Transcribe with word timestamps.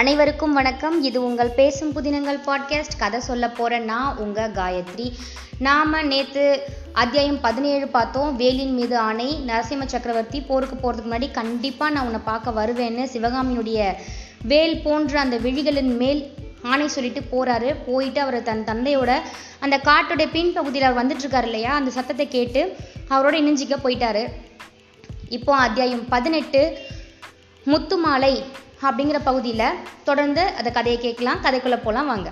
அனைவருக்கும் 0.00 0.52
வணக்கம். 0.52 1.02
இது 1.02 1.24
உங்கள் 1.24 1.48
பேசும் 1.48 1.92
புதினங்கள் 1.92 2.40
பாட்காஸ்ட் 2.46 2.98
கதை 2.98 3.20
சொல்ல 3.20 3.50
போகிற 3.50 3.78
நான் 3.78 4.16
உங்கள் 4.16 4.50
காயத்ரி. 4.50 5.12
நாம் 5.58 6.06
நேற்று 6.06 6.62
அத்தியாயம் 6.92 7.40
பதினேழு 7.40 7.88
பார்த்தோம். 7.88 8.36
வேலின் 8.36 8.74
மீது 8.74 8.98
ஆணை. 8.98 9.38
நரசிம்ம 9.46 9.86
சக்கரவர்த்தி 9.86 10.40
போருக்கு 10.40 10.76
போகிறதுக்கு 10.76 11.06
முன்னாடி 11.10 11.30
கண்டிப்பாக 11.30 11.92
நான் 11.92 12.04
உன்னை 12.04 12.20
பார்க்க 12.24 12.50
வருவேன்னு 12.50 13.08
சிவகாமியினுடைய 13.12 13.94
வேல் 14.42 14.82
போன்ற 14.82 15.20
அந்த 15.20 15.38
விழிகளின் 15.38 15.96
மேல் 15.96 16.34
ஆணை 16.62 16.88
சொல்லிட்டு 16.88 17.20
போகிறாரு 17.20 17.74
போயிட்டு 17.86 18.20
அவர் 18.20 18.42
தன் 18.42 18.64
தந்தையோட 18.64 19.20
அந்த 19.60 19.78
காட்டுடைய 19.78 20.26
பின்பகுதியில் 20.32 20.82
அவர் 20.82 21.06
வந்துட்டுருக்காரு 21.06 21.42
இல்லையா? 21.42 21.74
அந்த 21.74 21.90
சத்தத்தை 21.90 22.28
கேட்டு 22.28 22.76
அவரோட 23.08 23.34
இணைஞ்சிக்க 23.34 23.74
போயிட்டாரு. 23.84 24.26
இப்போ 25.28 25.56
அத்தியாயம் 25.56 26.08
பதினெட்டு. 26.08 26.78
முத்துமாலை. 27.66 28.42
அப்படிங்கிற 28.86 29.18
பகுதியில் 29.24 29.76
தொடர்ந்து 30.08 30.42
அந்த 30.58 30.70
கதையை 30.76 30.98
கேட்கலாம். 31.00 31.42
கதைக்குள்ளே 31.44 31.78
போகலாம் 31.86 32.10
வாங்க. 32.12 32.30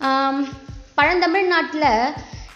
பழந்தமிழ்நாட்டில் 0.00 0.70
பழந்தமிழ் 0.98 1.50
நாட்டில் 1.52 1.90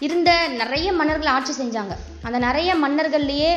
இருந்த 0.07 0.31
நிறைய 0.61 0.89
மன்னர்கள் 0.93 1.35
ஆட்சி 1.35 1.53
செஞ்சாங்க. 1.63 1.95
அந்த 2.27 2.39
நிறைய 2.47 2.71
மன்னர்கள்லேயே 2.85 3.53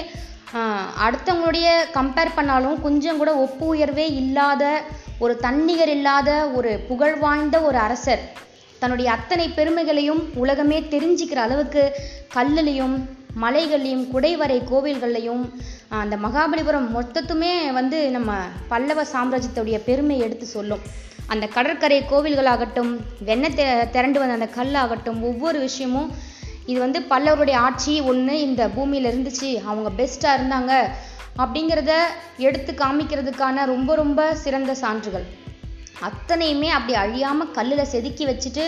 அடுத்தவங்களுடைய 1.05 1.67
கம்பேர் 1.97 2.35
பண்ணாலும் 2.35 2.77
கொஞ்சம் 2.85 3.19
கூட 3.21 3.31
ஒப்பு 3.45 3.65
உயர்வே 3.73 4.05
இல்லாத 4.21 4.63
ஒரு 5.23 5.33
தன்னிகர் 5.45 5.91
இல்லாத 5.97 6.29
ஒரு 6.59 6.71
புகழ் 6.89 7.17
வாய்ந்த 7.23 7.57
ஒரு 7.69 7.77
அரசர். 7.87 8.23
தன்னுடைய 8.81 9.11
அத்தனை 9.11 9.45
பெருமைகளையும் 9.57 10.21
உலகமே 10.43 10.79
தெரிஞ்சுக்கிற 10.93 11.39
அளவுக்கு 11.47 11.83
கல்லுலேயும் 12.35 12.95
மலைகள்லையும் 13.41 14.05
குடைவரை 14.13 14.59
கோவில்கள்லையும் 14.71 15.43
அந்த 15.89 16.17
மகாபலிபுரம் 16.17 16.87
மொத்தத்துமே 16.95 17.71
வந்து 17.73 18.11
நம்ம 18.11 18.31
பல்லவ 18.67 19.03
சாம்ராஜ்யத்துடைய 19.03 19.77
பெருமை 19.85 20.19
எடுத்து 20.19 20.45
சொல்லும். 20.45 20.79
அந்த 21.27 21.47
கடற்கரை 21.47 22.01
கோவில்களாகட்டும் 22.01 22.91
வெண்ணெய் 23.19 23.53
தெ 23.53 23.87
திரண்டு 23.89 24.19
வந்த 24.19 24.33
அந்த 24.33 24.49
கல்லாகட்டும் 24.57 25.21
ஒவ்வொரு 25.21 25.59
விஷயமும் 25.59 26.11
இது 26.65 26.79
வந்து 26.79 26.99
பல்லவருடைய 26.99 27.51
ஆட்சி 27.51 28.01
ஒன்று 28.01 28.39
இந்த 28.41 28.69
பூமியில் 28.69 29.09
இருந்துச்சு 29.11 29.49
அவங்க 29.63 29.89
பெஸ்ட்டாக 29.97 30.37
இருந்தாங்க 30.39 30.73
அப்படிங்கிறத 31.37 31.91
எடுத்து 32.37 32.71
காமிக்கிறதுக்கான 32.71 33.65
ரொம்ப 33.65 33.95
ரொம்ப 33.95 34.35
சிறந்த 34.35 34.75
சான்றுகள். 34.75 35.25
அத்தனையுமே 36.01 36.69
அப்படி 36.69 36.93
அழியாமல் 36.93 37.51
கல்லில் 37.51 37.85
செதுக்கி 37.85 38.25
வச்சுட்டு 38.25 38.65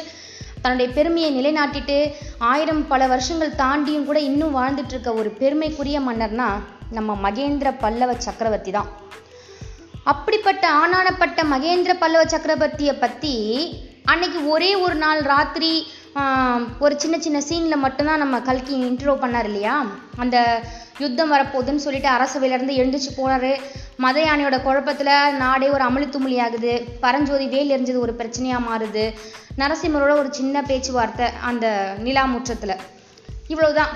தன்னுடைய 0.62 0.94
பெருமையை 0.94 1.30
நிலைநாட்டிட்டு 1.36 2.12
ஆயிரம் 2.38 2.88
பல 2.88 3.08
வருஷங்கள் 3.08 3.52
தாண்டியும் 3.52 4.06
கூட 4.06 4.20
இன்னும் 4.20 4.56
வாழ்ந்துட்டு 4.56 4.90
இருக்க 4.90 5.14
ஒரு 5.14 5.30
பெருமைக்குரிய 5.30 6.00
மன்னர்னா 6.00 6.50
நம்ம 6.92 7.31
மகேந்திர 7.31 7.78
பல்லவ 7.80 8.14
சக்கரவர்த்தி 8.18 8.72
தான். 8.72 8.90
அப்படிப்பட்ட 10.03 10.70
ஆனானப்பட்ட 10.72 11.44
மகேந்திர 11.44 11.94
பல்லவ 12.00 12.23
சக்கரவர்த்தியை 12.23 13.00
பற்றி 13.00 13.34
அன்னைக்கு 14.06 14.50
ஒரே 14.50 14.76
ஒரு 14.76 14.95
நாள் 14.95 15.22
ராத்திரி 15.22 15.88
ஒரு 16.80 17.00
சின்ன 17.00 17.16
சின்ன 17.20 17.40
சீனில் 17.40 17.84
மட்டும்தான் 17.84 18.17
நம்ம 18.17 18.40
கல்கி 18.40 18.76
இன்ட்ரோ 18.84 19.14
பண்ணார் 19.22 19.44
இல்லையா 19.44 19.76
அந்த 20.18 20.38
யுத்தம் 21.00 21.31
வரப்போகுதுன்னு 21.31 21.84
சொல்லிட்டு 21.86 22.09
அரசவையிலேருந்து 22.09 22.78
எழுந்திரிச்சு 22.80 23.12
போனார். 23.18 23.52
மத 23.98 24.18
யானையோட 24.23 24.62
குழப்பத்தில் 24.62 25.38
நாடே 25.38 25.68
ஒரு 25.70 25.84
அமளி 25.84 26.08
துமளி 26.16 26.38
ஆகுது. 26.42 26.73
பரஞ்சோதி 27.00 27.48
வேல் 27.48 27.73
எரிஞ்சது 27.76 28.00
ஒரு 28.00 28.16
பிரச்சனையாக 28.20 28.68
மாறுது. 28.70 29.06
நரசிம்மரோட 29.58 30.14
ஒரு 30.22 30.30
சின்ன 30.40 30.62
பேச்சுவார்த்தை 30.62 31.28
அந்த 31.42 31.95
நிலாமுற்றத்தில் 32.03 32.75
இவ்வளவுதான். 33.48 33.94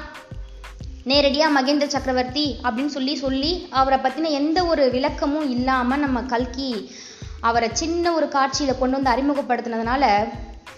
நேரடியாக 1.04 1.56
மகேந்திர 1.58 1.88
சக்கரவர்த்தி 1.88 2.46
அப்படின்னு 2.64 2.96
சொல்லி 2.98 3.16
சொல்லி 3.16 3.68
அவரை 3.70 3.98
பற்றின 3.98 4.32
எந்த 4.32 4.66
ஒரு 4.66 4.90
விளக்கமும் 4.92 5.50
இல்லாமல் 5.50 6.00
நம்ம 6.00 6.22
கல்கி 6.22 6.72
அவரை 7.42 7.70
சின்ன 7.74 8.14
ஒரு 8.14 8.28
காட்சியில் 8.28 8.80
கொண்டு 8.80 8.98
வந்து 8.98 9.14
அறிமுகப்படுத்தினதுனால 9.14 10.06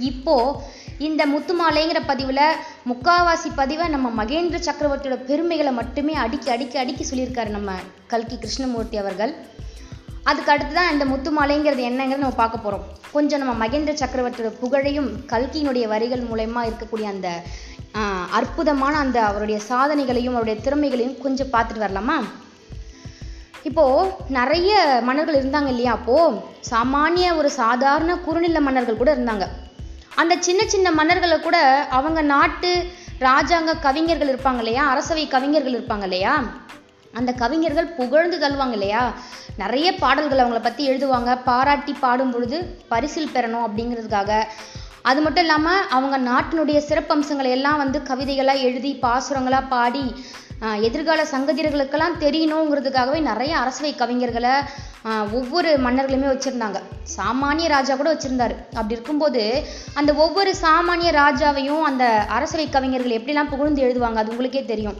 இப்போது 0.09 0.59
இந்த 1.05 1.23
முத்துமாலைங்கிற 1.31 1.99
பதிவில் 2.07 2.37
முக்காவாசி 2.89 3.49
பதிவை 3.55 3.87
நம்ம 3.93 4.07
மகேந்திர 4.19 4.59
சக்கரவர்த்தியோட 4.67 5.15
பெருமைகளை 5.27 5.71
மட்டுமே 5.79 6.13
அடிக்கி 6.23 6.49
அடிக்கி 6.53 6.77
அடிக்கி 6.83 7.03
சொல்லியிருக்காரு 7.09 7.49
நம்ம 7.55 7.71
கல்கி 8.11 8.37
கிருஷ்ணமூர்த்தி 8.37 8.97
அவர்கள். 9.01 9.33
அதுக்கு 10.29 10.51
அடுத்து 10.53 10.73
தான் 10.77 10.91
இந்த 10.93 11.05
முத்துமாலைங்கிறது 11.11 11.83
என்னங்கிறது 11.89 12.23
நம்ம 12.23 12.39
பார்க்க 12.39 12.63
போகிறோம் 12.63 12.87
கொஞ்சம் 13.11 13.41
நம்ம 13.43 13.53
மகேந்திர 13.65 13.93
சக்கரவர்த்தியோட 14.01 14.51
புகழையும் 14.63 15.09
கல்கியினுடைய 15.33 15.85
வரிகள் 15.93 16.25
மூலயமா 16.29 16.63
இருக்கக்கூடிய 16.69 17.09
அந்த 17.15 17.29
அற்புதமான 18.39 18.97
அந்த 18.97 19.19
அவருடைய 19.25 19.59
சாதனைகளையும் 19.69 20.35
அவருடைய 20.37 20.57
திறமைகளையும் 20.65 21.21
கொஞ்சம் 21.27 21.53
பார்த்துட்டு 21.53 21.85
வரலாமா? 21.85 22.17
இப்போது 23.69 24.11
நிறைய 24.39 24.73
மன்னர்கள் 25.03 25.39
இருந்தாங்க 25.43 25.71
இல்லையா? 25.75 25.93
அப்போது 25.99 26.41
சாமானிய 26.71 27.29
ஒரு 27.35 27.51
சாதாரண 27.61 28.11
குறுநில 28.27 28.59
மன்னர்கள் 28.67 29.01
கூட 29.03 29.11
இருந்தாங்க. 29.15 29.47
அந்த 30.21 30.33
சின்ன 30.39 30.61
சின்ன 30.65 30.87
மன்னர்களை 30.91 31.37
கூட 31.39 31.57
அவங்க 31.89 32.21
நாட்டு 32.33 32.71
ராஜாங்க 33.19 33.71
கவிஞர்கள் 33.79 34.31
இருப்பாங்க 34.33 34.57
இல்லையா? 34.57 34.83
அரசவை 34.89 35.25
கவிஞர்கள் 35.27 35.75
இருப்பாங்க 35.77 36.03
இல்லையா? 36.03 36.33
அந்த 37.13 37.31
கவிஞர்கள் 37.41 37.93
புகழ்ந்து 37.99 38.37
தள்ளுவாங்க 38.37 38.71
இல்லையா? 38.71 39.03
நிறைய 39.57 39.87
பாடல்கள் 39.93 40.41
அவங்கள 40.43 40.61
பற்றி 40.61 40.83
எழுதுவாங்க. 40.89 41.31
பாராட்டி 41.43 41.93
பாடும் 41.93 42.31
பொழுது 42.31 42.57
பரிசில் 42.87 43.33
பெறணும் 43.35 43.65
அப்படிங்கிறதுக்காக. 43.67 44.31
அது 45.01 45.21
மட்டும் 45.21 45.43
இல்லாமல் 45.43 45.85
அவங்க 45.89 46.17
நாட்டினுடைய 46.29 46.79
சிறப்பம்சங்களை 46.89 47.51
எல்லாம் 47.57 47.77
வந்து 47.77 47.99
கவிதைகளாக 48.09 48.65
எழுதி 48.69 48.91
பாசுரங்களாக 49.01 49.71
பாடி 49.75 50.05
எதிர்கால 50.87 51.21
சங்கதியர்களுக்கெல்லாம் 51.31 52.19
தெரியணுங்கிறதுக்காகவே 52.19 53.19
நிறைய 53.21 53.51
அரசவை 53.57 53.91
கவிஞர்களை 53.93 54.53
ஒவ்வொரு 55.37 55.69
மன்னர்களுமே 55.85 56.27
வச்சுருந்தாங்க. 56.31 56.79
சாமானிய 57.17 57.67
ராஜா 57.75 57.95
கூட 57.95 58.09
வச்சுருந்தாரு. 58.13 58.55
அப்படி 58.77 58.95
இருக்கும்போது 58.97 59.43
அந்த 59.99 60.13
ஒவ்வொரு 60.23 60.53
சாமானிய 60.61 61.11
ராஜாவையும் 61.21 61.83
அந்த 61.89 62.05
அரசவை 62.37 62.69
கவிஞர்கள் 62.69 63.17
எப்படிலாம் 63.19 63.53
புகழ்ந்து 63.53 63.85
எழுதுவாங்க 63.87 64.21
அது 64.23 64.33
உங்களுக்கே 64.33 64.63
தெரியும். 64.73 64.97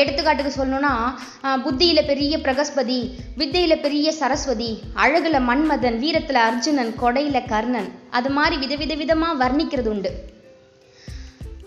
எடுத்துக்காட்டுக்கு 0.00 0.52
சொல்லணும்னா 0.56 0.92
புத்தியில் 1.62 2.08
பெரிய 2.10 2.34
பிரகஸ்பதி 2.44 2.98
வித்தையில் 3.40 3.82
பெரிய 3.86 4.12
சரஸ்வதி 4.12 4.68
அழகுல 5.04 5.40
மன்மதன் 5.48 5.98
வீரத்தில் 6.04 6.40
அர்ஜுனன் 6.48 6.92
கொடையில் 7.02 7.48
கர்ணன் 7.52 7.90
அது 8.18 8.30
மாதிரி 8.36 8.56
விதவித 8.64 8.94
விதமாக 9.02 9.40
வர்ணிக்கிறது 9.42 9.90
உண்டு 9.94 10.12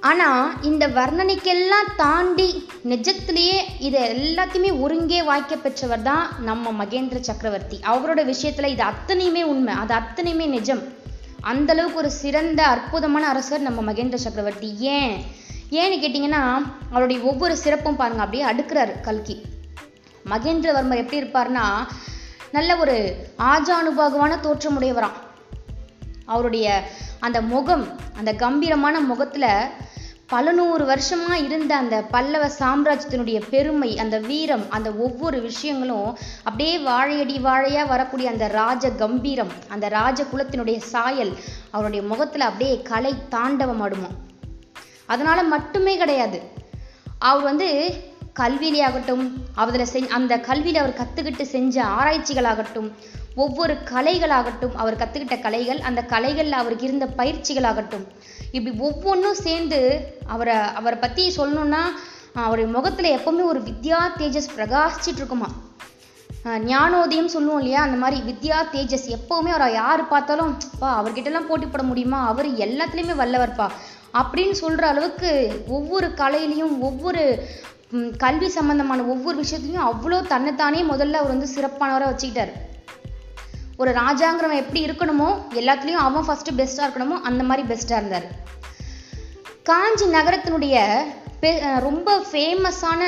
ஆனால் 0.01 0.61
இந்த 0.61 0.87
வர்ணனைக்கெல்லாம் 0.87 1.95
தாண்டி 1.97 2.69
நிஜத்திலேயே 2.85 3.61
இதை 3.79 4.01
எல்லாத்தையுமே 4.01 4.79
ஒருங்கே 4.79 5.23
வாய்க்க 5.23 5.55
பெற்றவர் 5.55 6.01
தான் 6.01 6.29
நம்ம 6.39 6.83
மகேந்திர 6.83 7.19
சக்கரவர்த்தி. 7.19 7.79
அவரோட 7.83 8.25
விஷயத்தில் 8.25 8.69
இது 8.69 8.83
அத்தனையுமே 8.83 9.43
உண்மை. 9.43 9.73
அது 9.73 9.93
அத்தனையுமே 9.93 10.45
நிஜம். 10.45 10.83
அந்த 11.41 11.73
அளவுக்கு 11.73 11.97
ஒரு 11.97 12.11
சிறந்த 12.11 12.67
அற்புதமான 12.67 13.27
அரசர் 13.27 13.59
நம்ம 13.59 13.91
மகேந்திர 13.91 14.15
சக்கரவர்த்தி. 14.15 14.77
ஏன்? 14.77 15.23
ஏன்னு 15.71 16.03
கேட்டிங்கன்னா 16.03 16.65
அவருடைய 16.91 17.21
ஒவ்வொரு 17.21 17.57
சிறப்பும் 17.57 17.95
பாருங்கள் 17.95 18.25
அப்படியே 18.25 18.49
அடுக்கிறார் 18.49 19.01
கல்கி. 19.01 19.41
மகேந்திரவர்மர் 20.25 20.95
எப்படி 20.95 21.21
இருப்பார்னா 21.21 21.87
நல்ல 22.51 22.75
ஒரு 22.75 23.27
ஆஜானுபாகுவான 23.37 24.35
தோற்றமுடையவராம். 24.43 25.17
அவருடைய 26.25 26.83
அந்த 27.19 27.41
முகம் 27.41 27.99
அந்த 28.17 28.33
கம்பீரமான 28.33 28.99
முகத்தில் 28.99 29.49
பல 30.27 30.51
நூறு 30.51 30.85
வருஷமாக 30.85 31.37
இருந்த 31.37 31.75
அந்த 31.75 32.01
பல்லவ 32.01 32.47
சாம்ராஜ்யத்தினுடைய 32.47 33.41
பெருமை 33.49 33.97
அந்த 33.97 34.19
வீரம் 34.19 34.69
அந்த 34.69 34.91
ஒவ்வொரு 34.91 35.41
விஷயங்களும் 35.41 36.17
அப்படியே 36.43 36.77
வாழையடி 36.77 37.37
வாழையாக 37.37 37.87
வரக்கூடிய 37.87 38.29
அந்த 38.29 38.47
ராஜ 38.47 38.91
கம்பீரம் 38.91 39.51
அந்த 39.67 39.87
ராஜ 39.87 40.23
குலத்தினுடைய 40.23 40.77
சாயல் 40.77 41.37
அவருடைய 41.71 42.05
முகத்தில் 42.05 42.41
அப்படியே 42.41 42.81
கலை 42.81 43.13
தாண்டவம் 43.29 43.81
ஆடுமா 43.81 44.09
அதனால் 45.05 45.47
மட்டுமே 45.47 45.97
கிடையாது. 45.97 46.41
அவர் 47.19 47.43
வந்து 47.43 47.93
கல்வியிலே 48.39 48.83
ஆகட்டும் 48.83 49.45
அதில் 49.55 49.85
செஞ் 49.85 50.07
அந்த 50.07 50.39
கல்வியில் 50.39 50.81
அவர் 50.81 50.97
கற்றுக்கிட்டு 50.97 51.41
செஞ்ச 51.41 51.83
ஆராய்ச்சிகளாகட்டும் 51.83 52.91
ஒவ்வொரு 53.35 53.73
கலைகளாகட்டும் 53.73 54.75
அவர் 54.75 54.95
கற்றுக்கிட்ட 54.95 55.39
கலைகள் 55.39 55.79
அந்த 55.79 56.03
கலைகளில் 56.03 56.51
அவருக்கு 56.51 56.85
இருந்த 56.85 57.05
பயிற்சிகளாகட்டும் 57.17 58.07
இப்படி 58.51 58.77
ஒவ்வொன்றும் 58.79 59.41
சேர்ந்து 59.45 59.79
அவரை 60.27 60.55
அவரை 60.79 60.99
பற்றி 60.99 61.23
சொல்லணும்னா 61.37 61.81
அவருடைய 62.33 62.67
முகத்தில் 62.77 63.15
எப்போவுமே 63.17 63.45
ஒரு 63.51 63.61
வித்யா 63.61 63.99
தேஜஸ் 64.17 64.53
பிரகாசிச்சுட்டு 64.57 65.21
இருக்குமா 65.21 65.49
ஞானோதயம் 66.71 67.33
சொல்லுவோம் 67.33 67.57
இல்லையா? 67.57 67.81
அந்த 67.81 67.97
மாதிரி 67.97 68.17
வித்யா 68.29 68.57
தேஜஸ் 68.73 69.07
எப்போவுமே 69.15 69.51
அவரை 69.55 69.73
யார் 69.73 70.07
பார்த்தாலும் 70.07 70.51
பா 70.79 70.89
அவர்கிட்டலாம் 70.99 71.47
போட்டி 71.47 71.65
போட 71.65 71.83
முடியுமா? 71.83 72.19
அவர் 72.27 72.49
எல்லாத்துலேயுமே 72.65 73.15
வல்லவர்ப்பா. 73.21 73.67
அப்படின்னு 74.19 74.51
சொல்கிற 74.51 74.87
அளவுக்கு 74.87 75.31
ஒவ்வொரு 75.67 76.07
கலையிலையும் 76.07 76.75
ஒவ்வொரு 76.79 77.23
கல்வி 78.17 78.49
சம்மந்தமான 78.49 79.03
ஒவ்வொரு 79.03 79.43
விஷயத்துலையும் 79.43 79.89
அவ்வளோ 79.89 80.27
தன்னைத்தானே 80.27 80.81
முதல்ல 80.83 81.19
அவர் 81.21 81.33
வந்து 81.35 81.53
சிறப்பானவராக 81.55 82.11
வச்சுக்கிட்டார். 82.13 82.53
ஒரு 83.77 83.91
ராஜாங்கிறவன் 83.91 84.61
எப்படி 84.61 84.85
இருக்கணுமோ 84.85 85.29
எல்லாத்துலேயும் 85.53 86.05
அவன் 86.05 86.27
ஃபஸ்ட்டு 86.27 86.57
பெஸ்ட்டாக 86.57 86.87
இருக்கணுமோ 86.87 87.17
அந்த 87.21 87.43
மாதிரி 87.43 87.67
பெஸ்ட்டாக 87.67 87.97
இருந்தார். 87.97 88.27
காஞ்சி 89.63 90.05
நகரத்தினுடைய 90.05 90.75
பெ- 91.41 91.79
ரொம்ப 91.79 92.17
ஃபேமஸான 92.31 93.01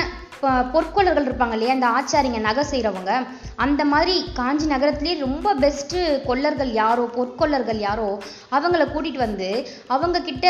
பொற்கொள்ளர்கள் 0.74 1.28
இருப்பாங்க 1.28 1.52
இல்லையா 1.52 1.74
இந்த 1.74 1.88
ஆச்சாரிங்க 1.88 2.40
நகை 2.40 2.66
செய்கிறவங்க 2.72 3.14
அந்த 3.56 3.86
மாதிரி 3.86 4.32
காஞ்சி 4.34 4.66
நகரத்திலே 4.66 5.20
ரொம்ப 5.20 5.56
பெஸ்ட்டு 5.56 6.26
கொள்ளர்கள் 6.26 6.72
யாரோ 6.72 7.10
பொற்கொள்ளர்கள் 7.16 7.80
யாரோ 7.80 8.10
அவங்கள 8.52 8.84
கூட்டிகிட்டு 8.86 9.18
வந்து 9.18 9.50
அவங்கக்கிட்ட 9.90 10.48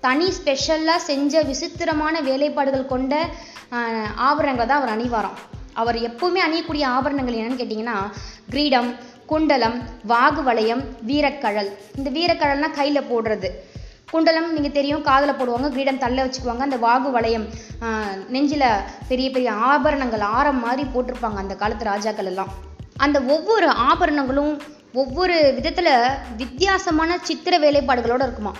தனி 0.00 0.30
ஸ்பெஷலாக 0.30 0.98
செஞ்ச 1.00 1.42
விசித்திரமான 1.42 2.20
வேலைப்பாடுகள் 2.20 2.86
கொண்ட 2.86 3.14
ஆபரணங்களை 4.28 4.66
தான் 4.66 4.80
அவர் 4.82 4.94
அணிவாராம். 4.96 5.38
அவர் 5.74 5.96
எப்பவுமே 5.96 6.40
அணியக்கூடிய 6.46 6.84
ஆபரணங்கள் 6.84 7.34
என்னன்னு 7.34 7.60
கேட்டிங்கன்னா 7.60 7.96
கிரீடம் 8.50 8.90
குண்டலம் 9.26 9.82
வாகு 10.08 10.42
வளையம் 10.42 10.82
வீரக்கழல். 11.06 11.70
இந்த 11.96 12.10
வீரக்கழல்னா 12.10 12.70
கையில் 12.70 13.02
போடுறது. 13.02 13.48
குண்டலம் 14.10 14.52
நீங்கள் 14.52 14.72
தெரியும் 14.72 15.02
காதில் 15.02 15.34
போடுவாங்க 15.34 15.68
கிரீடம் 15.68 15.98
தள்ள 15.98 16.26
வச்சுக்குவாங்க. 16.26 16.58
அந்த 16.58 16.76
வாகு 16.76 17.10
வளையம் 17.10 17.46
நெஞ்சில் 18.28 18.64
பெரிய 19.08 19.30
பெரிய 19.30 19.52
ஆபரணங்கள் 19.52 20.20
ஆரம் 20.20 20.60
மாதிரி 20.60 20.88
போட்டிருப்பாங்க 20.94 21.34
அந்த 21.34 21.54
காலத்து 21.54 21.84
ராஜாக்கள் 21.84 22.24
எல்லாம். 22.24 22.48
அந்த 22.96 23.20
ஒவ்வொரு 23.20 23.68
ஆபரணங்களும் 23.68 24.62
ஒவ்வொரு 24.94 25.52
விதத்தில் 25.54 26.08
வித்தியாசமான 26.36 27.18
சித்திர 27.22 27.58
வேலைப்பாடுகளோடு 27.58 28.22
இருக்குமா. 28.22 28.52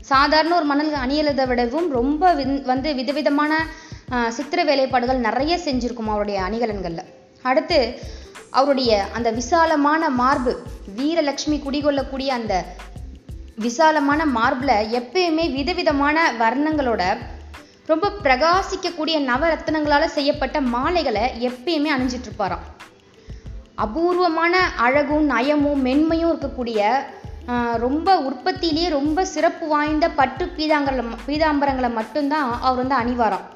சாதாரண 0.00 0.56
ஒரு 0.56 0.64
மணல் 0.64 0.92
அணியலதை 0.92 1.46
விடவும் 1.46 1.90
ரொம்ப 1.90 2.34
விந்- 2.34 2.62
வந்து 2.62 2.94
விதவிதமான 2.94 3.66
சித்திர 4.28 4.64
வேலைப்பாடுகள் 4.64 5.18
நிறைய 5.18 5.56
செஞ்சுருக்குமா 5.56 6.06
அவருடைய 6.06 6.40
அணிகலன்களில். 6.40 7.14
அடுத்து 7.42 7.98
அவருடைய 8.50 9.06
அந்த 9.14 9.30
விசாலமான 9.30 10.10
மார்பு 10.10 10.52
வீரலட்சுமி 10.98 11.58
குடிகொள்ளக்கூடிய 11.62 12.28
அந்த 12.28 12.64
விசாலமான 13.56 14.26
மார்பில் 14.26 14.68
எப்பயுமே 14.68 15.52
விதவிதமான 15.52 16.32
வர்ணங்களோட 16.38 17.02
ரொம்ப 17.86 18.10
பிரகாசிக்கக்கூடிய 18.22 19.16
நவரத்னங்களால் 19.20 20.14
செய்யப்பட்ட 20.14 20.60
மாலைகளை 20.60 21.24
எப்பயுமே 21.48 21.90
அணிஞ்சிட்டு 21.92 22.28
இருப்பாராம் 22.28 22.64
அபூர்வமான 23.74 24.56
அழகும் 24.76 25.30
நயமும் 25.30 25.82
மென்மையும் 25.84 26.32
இருக்கக்கூடிய 26.32 26.80
ரொம்ப 27.76 28.20
உற்பத்தியிலேயே 28.20 28.88
ரொம்ப 28.88 29.24
சிறப்பு 29.24 29.66
வாய்ந்த 29.68 30.08
பட்டு 30.08 30.44
பீதாங்கரம் 30.56 31.12
பீதாம்பரங்களை 31.26 31.92
மட்டும்தான் 31.92 32.52
அவர் 32.60 32.76
வந்து 32.76 32.94
அணிவாராம். 32.94 33.46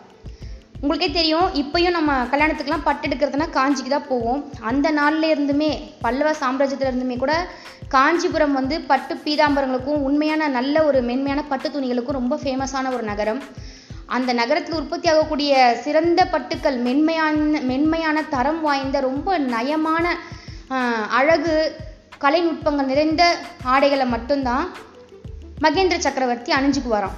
உங்களுக்கே 0.82 1.08
தெரியும் 1.16 1.48
இப்போயும் 1.60 1.96
நம்ம 1.96 2.10
கல்யாணத்துக்குலாம் 2.30 2.84
பட்டு 2.84 3.04
எடுக்கிறதுனா 3.08 3.46
காஞ்சிக்கு 3.56 3.90
தான் 3.94 4.06
போவோம். 4.10 4.40
அந்த 4.70 4.86
நாள்லேருந்துமே 4.98 5.68
பல்லவ 6.04 6.30
சாம்ராஜ்யத்துல 6.42 6.90
இருந்துமே 6.90 7.16
கூட 7.22 7.34
காஞ்சிபுரம் 7.94 8.54
வந்து 8.58 8.76
பட்டு 8.90 9.14
பீதாம்பரங்களுக்கும் 9.24 10.04
உண்மையான 10.08 10.48
நல்ல 10.56 10.84
ஒரு 10.88 11.00
மென்மையான 11.08 11.42
பட்டு 11.50 11.68
துணிகளுக்கும் 11.74 12.18
ரொம்ப 12.20 12.36
ஃபேமஸான 12.42 12.92
ஒரு 12.96 13.04
நகரம். 13.10 13.42
அந்த 14.16 14.30
நகரத்தில் 14.40 14.78
உற்பத்தி 14.78 15.08
ஆகக்கூடிய 15.12 15.52
சிறந்த 15.84 16.20
பட்டுக்கள் 16.34 16.78
மென்மையான 16.86 17.60
மென்மையான 17.70 18.22
தரம் 18.34 18.62
வாய்ந்த 18.66 19.00
ரொம்ப 19.08 19.38
நயமான 19.54 20.14
அழகு 21.18 21.54
கலைநுட்பங்கள் 22.24 22.90
நிறைந்த 22.92 23.22
ஆடைகளை 23.74 24.08
மட்டும்தான் 24.14 24.64
மகேந்திர 25.66 25.98
சக்கரவர்த்தி 26.06 26.52
அணிஞ்சுக்கு 26.58 26.90
வரான் 26.96 27.16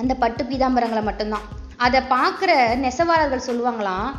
அந்த 0.00 0.12
பட்டு 0.24 0.42
பீதாம்பரங்களை 0.44 1.04
மட்டும்தான். 1.10 1.46
அதை 1.84 2.00
பார்க்குற 2.10 2.52
நெசவாளர்கள் 2.84 3.46
சொல்லுவாங்களாம் 3.48 4.10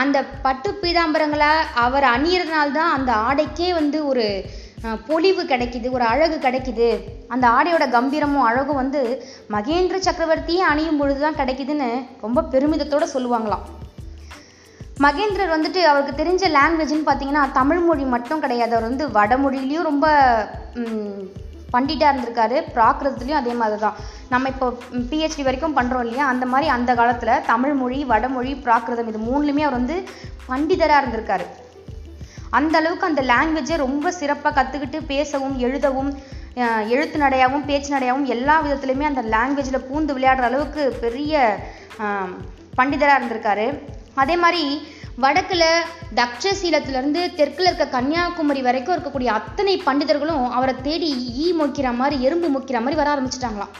அந்த 0.00 0.18
பட்டு 0.44 0.70
பீதாம்பரங்களை 0.82 1.52
அவர் 1.84 2.06
அணியிறதுனால்தான் 2.14 2.94
அந்த 2.96 3.12
ஆடைக்கே 3.28 3.68
வந்து 3.78 4.00
ஒரு 4.06 4.26
பொலிவு 5.08 5.42
கிடைக்குது 5.42 5.88
ஒரு 5.90 6.04
அழகு 6.04 6.36
கிடைக்குது. 6.36 6.88
அந்த 7.28 7.46
ஆடையோட 7.48 7.84
கம்பீரமும் 7.96 8.46
அழகும் 8.50 8.80
வந்து 8.82 9.00
மகேந்திர 9.54 9.96
சக்கரவர்த்தியே 10.06 10.62
அணியும் 10.70 11.00
பொழுது 11.00 11.20
தான் 11.20 11.38
கிடைக்குதுன்னு 11.40 11.90
ரொம்ப 12.20 12.44
பெருமிதத்தோடு 12.52 13.08
சொல்லுவாங்களாம். 13.14 13.66
மகேந்திரர் 15.06 15.54
வந்துட்டு 15.56 15.82
அவருக்கு 15.90 16.14
தெரிஞ்ச 16.22 16.46
லாங்குவேஜ்னு 16.56 17.08
பார்த்தீங்கன்னா 17.10 17.42
தமிழ் 17.52 17.78
மொழி 17.78 18.04
மட்டும் 18.14 18.40
கிடையாது. 18.40 18.74
அவர் 18.76 18.88
வந்து 18.88 19.06
வடமொழியிலையும் 19.18 19.88
ரொம்ப 19.90 20.06
ம், 21.72 22.12
இருந்திருக்காரு. 22.12 22.56
பிராகிருதத்துலேயும் 22.76 23.40
அதே 23.42 23.52
மாதிரி 23.60 23.80
தான் 23.84 23.98
நம்ம 24.32 24.48
இப்போ 24.54 24.66
பிஹெச்டி 25.10 25.42
வரைக்கும் 25.48 25.76
பண்ணுறோம் 25.78 26.04
இல்லையா? 26.06 26.26
அந்த 26.32 26.46
மாதிரி 26.46 26.68
அந்த 26.76 26.94
காலத்தில் 27.00 27.44
தமிழ்மொழி 27.46 27.98
வடமொழி 28.04 28.52
பிராகிருதம் 28.64 29.10
இது 29.12 29.20
மூணுலையுமே 29.28 29.64
அவர் 29.66 29.78
வந்து 29.78 29.96
பண்டிதராக 30.50 31.00
இருந்திருக்காரு. 31.02 31.46
அந்த 32.58 32.74
அளவுக்கு 32.78 33.08
அந்த 33.08 33.22
லாங்குவேஜை 33.32 33.76
ரொம்ப 33.86 34.10
சிறப்பாக 34.20 34.54
கற்றுக்கிட்டு 34.56 35.00
பேசவும் 35.12 35.56
எழுதவும் 35.66 36.12
எழுத்து 36.94 37.16
நடையாகவும் 37.18 37.66
பேச்சு 37.68 37.90
நடையாகவும் 37.94 38.30
எல்லா 38.34 38.54
விதத்துலையுமே 38.64 39.06
அந்த 39.10 39.22
லாங்குவேஜில் 39.34 39.86
பூந்து 39.88 40.16
விளையாடுற 40.16 40.46
அளவுக்கு 40.48 40.82
பெரிய 41.04 41.34
பண்டிதராக 42.78 43.18
இருந்திருக்காரு. 43.18 43.66
அதே 44.14 44.36
மாதிரி 44.36 44.64
வடக்கில் 45.16 45.84
தக்ஷசீலத்திலேருந்து 46.14 47.34
தெற்கில் 47.34 47.66
இருக்க 47.66 47.86
கன்னியாகுமரி 47.86 48.62
வரைக்கும் 48.62 48.96
இருக்கக்கூடிய 48.96 49.26
அத்தனை 49.26 49.82
பண்டிதர்களும் 49.86 50.48
அவரை 50.48 50.74
தேடி 50.82 51.28
ஈ 51.36 51.52
மொக்கிற 51.52 51.94
மாதிரி 51.94 52.22
எறும்பு 52.22 52.48
மொக்கிற 52.48 52.72
மாதிரி 52.72 52.94
வர 52.94 53.14
ஆரம்பிச்சிட்டாங்களாம். 53.14 53.74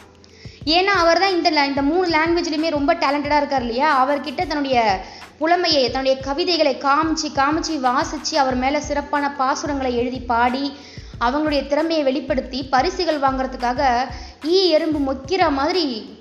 ஏன்னா 0.65 0.93
அவர் 1.03 1.19
தான் 1.19 1.31
இந்த 1.31 1.65
இந்த 1.65 1.81
மூணு 1.81 2.07
லாங்குவேஜ்லையுமே 2.09 2.69
ரொம்ப 2.69 2.93
டேலண்டடாக 2.93 3.37
இருக்கார் 3.37 3.61
இல்லையா? 3.61 4.05
அவர்கிட்ட 4.05 4.47
தன்னுடைய 4.47 4.99
புலமையை 5.39 5.91
தன்னுடைய 5.91 6.19
கவிதைகளை 6.19 6.75
காமிச்சு 6.75 7.27
காமிச்சு 7.35 7.79
வாசித்து 7.79 8.39
அவர் 8.39 8.55
மேலே 8.55 8.79
சிறப்பான 8.79 9.33
பாசுரங்களை 9.37 9.93
எழுதி 9.93 10.19
பாடி 10.19 10.71
அவங்களுடைய 11.19 11.67
திறமையை 11.67 12.03
வெளிப்படுத்தி 12.03 12.63
பரிசுகள் 12.63 13.19
வாங்குறதுக்காக 13.19 14.07
ஈ 14.43 14.69
எறும்பு 14.69 15.13
மொக்கிற 15.13 15.51
மாதிரி 15.51 16.17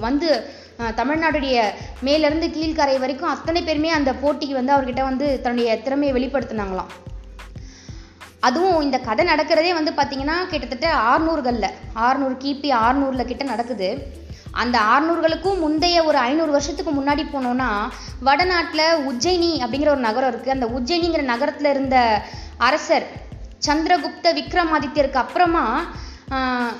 வந்து 0.00 0.50
தமிழ்நாடுடைய 0.98 1.56
மேலேருந்து 2.06 2.48
கீழ்கரை 2.56 2.96
வரைக்கும் 3.02 3.32
அத்தனை 3.32 3.60
பேருமே 3.62 3.90
அந்த 3.96 4.10
போட்டிக்கு 4.22 4.54
வந்து 4.58 4.74
அவர்கிட்ட 4.74 5.02
வந்து 5.08 5.26
தன்னுடைய 5.44 5.70
திறமையை 5.86 6.12
வெளிப்படுத்தினாங்களாம். 6.16 6.92
அதுவும் 8.48 8.82
இந்த 8.86 8.98
கதை 9.06 9.24
நடக்கிறதே 9.30 9.72
வந்து 9.78 9.92
பார்த்திங்கன்னா 9.96 10.36
கிட்டத்தட்ட 10.50 10.88
ஆறுநூறுகளில். 11.12 11.74
ஆறுநூறு 12.06 12.36
கிபி 12.44 12.70
ஆறுநூறில் 12.84 13.28
கிட்ட 13.30 13.44
நடக்குது. 13.52 13.88
அந்த 14.62 14.76
ஆறுநூறுகளுக்கும் 14.92 15.62
முந்தைய 15.64 16.04
ஒரு 16.04 16.18
ஐநூறு 16.28 16.52
வருஷத்துக்கு 16.56 16.92
முன்னாடி 16.94 17.24
போனோன்னா 17.32 17.70
வடநாட்டில் 18.28 18.86
உஜ்ஜயினி 19.10 19.52
அப்படிங்கிற 19.62 19.90
ஒரு 19.96 20.04
நகரம் 20.08 20.30
இருக்குது 20.30 20.56
அந்த 20.56 20.68
உஜ்ஜயினிங்கிற 20.76 21.24
நகரத்தில் 21.34 21.72
இருந்த 21.74 21.96
அரசர் 22.68 23.06
சந்திரகுப்த 23.66 24.32
விக்ரமாதித்யருக்கு 24.38 25.22
அப்புறமா 25.24 25.64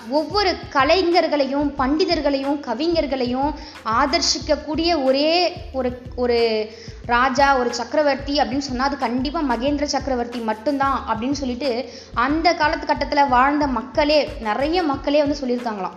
ஒவ்வொரு 0.09 0.55
கலைஞர்களையும் 0.73 1.69
பண்டிதர்களையும் 1.79 2.59
கவிஞர்களையும் 2.67 3.55
ஆதர்ஷிக்கக்கூடிய 3.85 5.05
ஒரே 5.05 5.53
ஒரு 5.73 6.03
ஒரு 6.17 6.69
ராஜா 7.07 7.57
ஒரு 7.57 7.75
சக்கரவர்த்தி 7.75 8.41
அப்படின்னு 8.41 8.67
சொன்னால் 8.69 8.87
அது 8.87 8.99
கண்டிப்பாக 8.99 9.57
மகேந்திர 9.57 9.83
சக்கரவர்த்தி 9.83 10.39
மட்டும்தான் 10.39 11.05
அப்படின்னு 11.09 11.39
சொல்லிட்டு 11.43 11.89
அந்த 12.15 12.53
காலத்துக்கட்டத்தில் 12.53 13.29
வாழ்ந்த 13.29 13.67
மக்களே 13.67 14.29
நிறைய 14.41 14.83
மக்களே 14.83 15.25
வந்து 15.25 15.41
சொல்லியிருக்காங்களாம். 15.41 15.97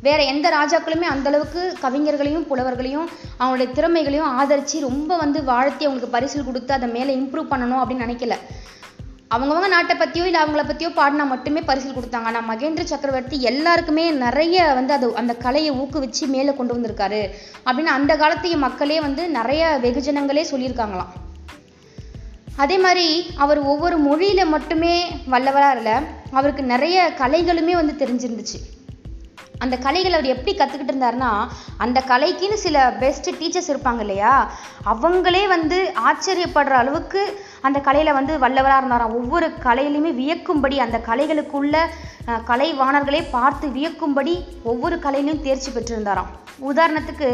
வேற 0.00 0.22
எந்த 0.22 0.46
ராஜாக்களுமே 0.50 1.06
அந்தளவுக்கு 1.14 1.62
கவிஞர்களையும் 1.82 2.46
புலவர்களையும் 2.50 3.08
அவங்களுடைய 3.40 3.72
திறமைகளையும் 3.72 4.30
ஆதரித்து 4.40 4.80
ரொம்ப 4.80 5.16
வந்து 5.16 5.44
வாழ்த்தி 5.44 5.84
அவங்களுக்கு 5.84 6.16
பரிசில் 6.16 6.44
கொடுத்து 6.44 6.74
அதை 6.74 6.88
மேலே 6.88 7.16
இம்ப்ரூவ் 7.16 7.52
பண்ணணும் 7.52 7.82
அப்படின்னு 7.82 8.06
நினைக்கல. 8.06 8.36
அவங்கவங்க 9.34 9.68
நாட்டை 9.72 9.94
பற்றியோ 9.96 10.24
இல்லை 10.26 10.40
அவங்கள 10.42 10.62
பற்றியோ 10.66 10.90
பாடினா 10.96 11.24
மட்டுமே 11.32 11.60
பரிசில் 11.60 11.96
கொடுத்தாங்க. 11.96 12.28
ஆனால் 12.30 12.48
மகேந்திர 12.50 12.84
சக்கரவர்த்தி 12.84 13.36
எல்லாருக்குமே 13.50 14.04
நிறைய 14.24 14.64
வந்து 14.78 14.92
அது 14.96 15.06
அந்த 15.22 15.34
கலையை 15.34 15.72
ஊக்குவிச்சு 15.80 16.26
மேலே 16.26 16.54
கொண்டு 16.54 16.74
வந்திருக்காரு. 16.74 17.22
அப்படின்னு 17.66 17.96
அந்த 17.98 18.16
காலத்தைய 18.16 18.56
மக்களே 18.66 19.00
வந்து 19.00 19.24
நிறைய 19.38 19.78
வெகுஜனங்களே 19.82 20.44
சொல்லியிருக்காங்களாம். 20.52 21.12
அதே 22.56 22.78
மாதிரி 22.78 23.06
அவர் 23.44 23.60
ஒவ்வொரு 23.72 23.98
மொழியில் 23.98 24.52
மட்டுமே 24.54 24.94
வல்லவராக 25.30 25.76
இல்லை 25.76 25.96
அவருக்கு 26.30 26.62
நிறைய 26.62 26.98
கலைகளுமே 27.18 27.74
வந்து 27.80 27.94
தெரிஞ்சிருந்துச்சு. 28.02 28.58
அந்த 29.64 29.76
கலைகளை 29.86 30.14
அவர் 30.18 30.32
எப்படி 30.34 30.52
கற்றுக்கிட்டு 30.56 30.92
இருந்தாருன்னா 30.94 31.32
அந்த 31.84 31.98
கலைக்குன்னு 32.10 32.58
சில 32.66 32.76
பெஸ்ட் 33.02 33.28
டீச்சர்ஸ் 33.40 33.70
இருப்பாங்க 33.72 34.02
இல்லையா? 34.06 34.34
அவங்களே 34.92 35.42
வந்து 35.54 35.78
ஆச்சரியப்படுற 36.08 36.76
அளவுக்கு 36.82 37.22
அந்த 37.68 37.78
கலையில் 37.88 38.16
வந்து 38.18 38.34
வல்லவராக 38.44 38.80
இருந்தாராம் 38.82 39.16
ஒவ்வொரு 39.20 39.48
கலையிலையுமே 39.66 40.12
வியக்கும்படி 40.22 40.78
அந்த 40.86 41.00
கலைகளுக்குள்ள 41.10 41.76
கலைவாணர்களே 42.50 43.20
பார்த்து 43.36 43.66
வியக்கும்படி 43.76 44.34
ஒவ்வொரு 44.72 44.96
கலையிலையும் 45.04 45.44
தேர்ச்சி 45.46 45.70
பெற்றிருந்தாராம். 45.70 46.30
உதாரணத்துக்கு 46.70 47.28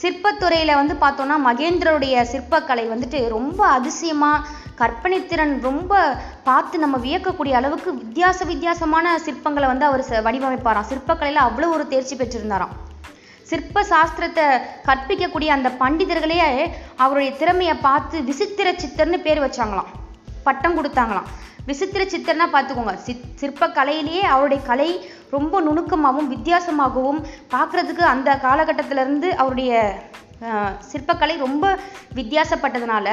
சிற்பத்துறையில் 0.00 0.78
வந்து 0.80 0.94
பார்த்தோன்னா 1.02 1.36
மகேந்திரருடைய 1.48 2.14
சிற்பக்கலை 2.32 2.84
வந்துட்டு 2.92 3.18
ரொம்ப 3.36 3.60
அதிசயமாக 3.76 4.46
கற்பனைத்திறன் 4.80 5.52
ரொம்ப 5.68 5.92
பார்த்து 6.48 6.76
நம்ம 6.84 6.96
வியக்கக்கூடிய 7.06 7.54
அளவுக்கு 7.60 7.90
வித்தியாச 8.00 8.44
வித்தியாசமான 8.44 9.16
சிற்பங்களை 9.26 9.66
வந்து 9.72 9.86
அவர் 9.90 10.02
வடிவமைப்பாராம். 10.26 10.88
சிற்பக்கலையில் 10.90 11.46
அவ்வளோ 11.46 11.68
ஒரு 11.76 11.86
தேர்ச்சி 11.92 12.16
பெற்றிருந்தாராம். 12.16 12.74
சிற்ப 13.50 13.84
சாஸ்திரத்தை 13.92 14.44
கற்பிக்கக்கூடிய 14.88 15.48
அந்த 15.56 15.68
பண்டிதர்களே 15.82 16.38
அவருடைய 16.96 17.30
திறமையை 17.40 17.74
பார்த்து 17.88 18.16
விசித்திர 18.30 18.68
சித்தர்னு 18.82 19.18
பேர் 19.26 19.44
வச்சாங்களாம். 19.46 19.90
பட்டம் 20.48 20.76
கொடுத்தாங்களாம். 20.78 21.28
விசித்திர 21.68 22.02
சித்தர்னா 22.12 22.46
பார்த்துக்கோங்க 22.54 22.94
சித் 23.04 23.28
சிற்ப 23.40 23.66
கலையிலேயே 23.76 24.24
அவருடைய 24.32 24.60
கலை 24.70 24.88
ரொம்ப 25.36 25.60
நுணுக்கமாகவும் 25.68 26.32
வித்தியாசமாகவும் 26.34 27.20
பார்க்குறதுக்கு 27.54 28.04
அந்த 28.14 28.30
காலகட்டத்திலேருந்து 28.42 29.28
அவருடைய 29.42 29.72
சிற்பக்கலை 30.90 31.36
ரொம்ப 31.46 31.64
வித்தியாசப்பட்டதுனால 32.18 33.06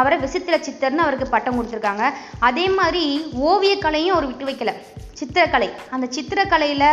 அவரை 0.00 0.18
விசித்திர 0.24 0.56
சித்தர்னு 0.66 1.04
அவருக்கு 1.06 1.28
பட்டம் 1.34 1.56
கொடுத்துருக்காங்க. 1.58 2.04
அதே 2.48 2.66
மாதிரி 2.78 3.04
ஓவியக்கலையும் 3.50 4.14
அவர் 4.16 4.28
விட்டு 4.30 4.48
வைக்கல. 4.50 4.72
சித்திரக்கலை. 5.20 5.68
அந்த 5.94 6.06
சித்திரக்கலையில் 6.16 6.90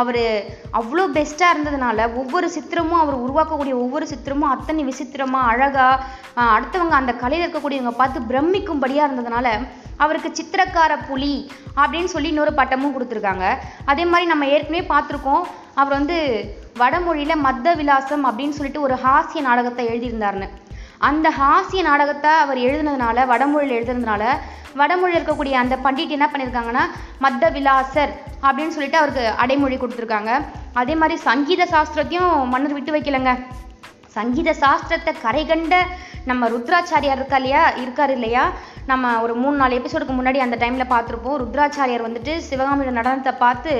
அவர் 0.00 0.24
அவ்வளோ 0.78 1.04
பெஸ்ட்டாக 1.16 1.52
இருந்ததுனால 1.54 1.98
ஒவ்வொரு 2.20 2.46
சித்திரமும் 2.56 3.00
அவர் 3.02 3.16
உருவாக்கக்கூடிய 3.24 3.74
ஒவ்வொரு 3.84 4.06
சித்திரமும் 4.12 4.52
அத்தனை 4.54 4.82
விசித்திரமாக 4.90 5.50
அழகாக 5.52 6.04
அடுத்தவங்க 6.56 6.96
அந்த 7.00 7.12
கலையில் 7.22 7.44
இருக்கக்கூடியவங்க 7.44 7.94
பார்த்து 8.00 8.28
பிரமிக்கும்படியாக 8.30 9.08
இருந்ததுனால 9.08 9.48
அவருக்கு 10.04 10.30
சித்திரக்கார 10.38 10.92
புலி 11.08 11.34
அப்படின்னு 11.80 12.12
சொல்லி 12.14 12.32
இன்னொரு 12.32 12.52
பட்டமும் 12.60 12.94
கொடுத்துருக்காங்க. 12.94 13.46
அதே 13.92 14.04
மாதிரி 14.12 14.28
நம்ம 14.32 14.46
ஏற்கனவே 14.54 14.84
பார்த்துருக்கோம். 14.92 15.44
அவர் 15.80 15.96
வந்து 15.98 16.18
வடமொழியில் 16.80 17.42
மத்த 17.46 17.76
விலாசம் 17.80 18.24
அப்படின்னு 18.28 18.56
சொல்லிட்டு 18.58 18.80
ஒரு 18.86 18.94
ஹாஸ்ய 19.04 19.40
நாடகத்தை 19.48 19.84
எழுதியிருந்தாருன்னு. 19.92 20.48
அந்த 21.08 21.26
ஹாஸ்ய 21.40 21.82
நாடகத்தை 21.88 22.30
அவர் 22.44 22.58
எழுதுனதுனால 22.66 23.26
வடமொழியில் 23.32 23.76
எழுதுனதுனால 23.78 24.24
வடமொழியில் 24.80 25.18
இருக்கக்கூடிய 25.18 25.54
அந்த 25.62 25.74
பண்டிட் 25.84 26.14
என்ன 26.16 26.26
பண்ணியிருக்காங்கன்னா 26.32 26.84
மத்த 27.24 27.50
விலாசர் 27.56 28.12
அப்படின்னு 28.46 28.74
சொல்லிட்டு 28.76 29.00
அவருக்கு 29.00 29.24
அடைமொழி 29.42 29.76
கொடுத்துருக்காங்க. 29.76 30.32
அதே 30.80 30.94
மாதிரி 31.00 31.16
சங்கீத 31.28 31.66
சாஸ்திரத்தையும் 31.74 32.32
மன்னர் 32.52 32.76
விட்டு 32.78 32.94
வைக்கலங்க. 32.96 33.32
சங்கீத 34.16 34.50
சாஸ்திரத்தை 34.62 35.12
கரைகண்ட 35.24 35.74
நம்ம 36.30 36.48
ருத்ராச்சாரியார் 36.52 37.18
இருக்கா 37.20 37.38
இல்லையா? 37.40 37.62
இருக்கார் 37.82 38.12
இல்லையா? 38.16 38.44
நம்ம 38.90 39.10
ஒரு 39.24 39.34
மூணு 39.42 39.56
நாலு 39.60 39.78
எபிசோடுக்கு 39.80 40.14
முன்னாடி 40.18 40.38
அந்த 40.44 40.56
டைமில் 40.62 40.92
பார்த்துருப்போம். 40.92 41.38
ருத்ராச்சாரியார் 41.42 42.06
வந்துட்டு 42.06 42.32
சிவகாமியோட 42.48 42.92
நடனத்தை 43.00 43.32
பார்த்து 43.44 43.72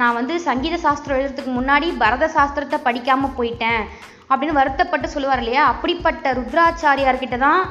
நான் 0.00 0.16
வந்து 0.18 0.34
சங்கீத 0.48 0.76
சாஸ்திரம் 0.86 1.18
எழுதுறதுக்கு 1.20 1.52
முன்னாடி 1.58 1.88
பரத 2.02 2.28
சாஸ்திரத்தை 2.36 2.80
படிக்காமல் 2.88 3.36
போயிட்டேன். 3.38 3.82
அப்படின்னு 4.30 4.58
வருத்தப்பட்டு 4.60 5.08
சொல்லுவார் 5.14 5.42
இல்லையா? 5.42 5.64
அப்படிப்பட்ட 5.72 6.32
ருத்ராச்சாரியார்கிட்ட 6.40 7.38
தான் 7.46 7.62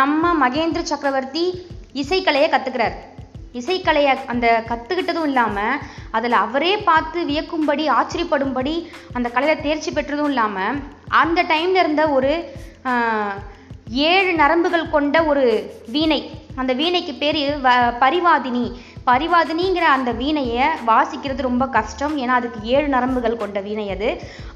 நம்ம 0.00 0.32
மகேந்திர 0.44 0.82
சக்கரவர்த்தி 0.92 1.44
இசைக்கலையை 2.02 2.48
கற்றுக்கிறார் 2.52 2.96
இசைக்கலையை 3.60 4.12
அந்த 4.32 4.46
கற்றுக்கிட்டதும் 4.68 5.26
இல்லாமல் 5.30 5.80
அதில் 6.16 6.36
அவரே 6.44 6.70
பார்த்து 6.86 7.18
வியக்கும்படி 7.30 7.84
ஆச்சரியப்படும்படி 7.98 8.74
அந்த 9.16 9.28
கலையில் 9.34 9.64
தேர்ச்சி 9.66 9.90
பெற்றதும் 9.92 10.30
இல்லாமல் 10.32 10.78
அந்த 11.20 11.40
டைமில் 11.42 11.80
இருந்த 11.82 12.02
ஒரு 12.16 12.32
ஏழு 14.10 14.32
நரம்புகள் 14.40 14.92
கொண்ட 14.94 15.16
ஒரு 15.30 15.44
வீணை. 15.94 16.20
அந்த 16.60 16.72
வீணைக்கு 16.80 17.12
பேர் 17.22 17.38
வ 17.64 17.68
பரிவாதினி. 18.02 18.64
பரிவாதினிங்கிற 19.06 19.86
அந்த 19.96 20.10
வீணையை 20.20 20.66
வாசிக்கிறது 20.90 21.46
ரொம்ப 21.48 21.64
கஷ்டம். 21.76 22.14
ஏன்னா 22.22 22.34
அதுக்கு 22.40 22.60
ஏழு 22.74 22.88
நரம்புகள் 22.88 23.40
கொண்ட 23.42 23.60
வீணை 23.68 23.86
அது. 23.94 24.10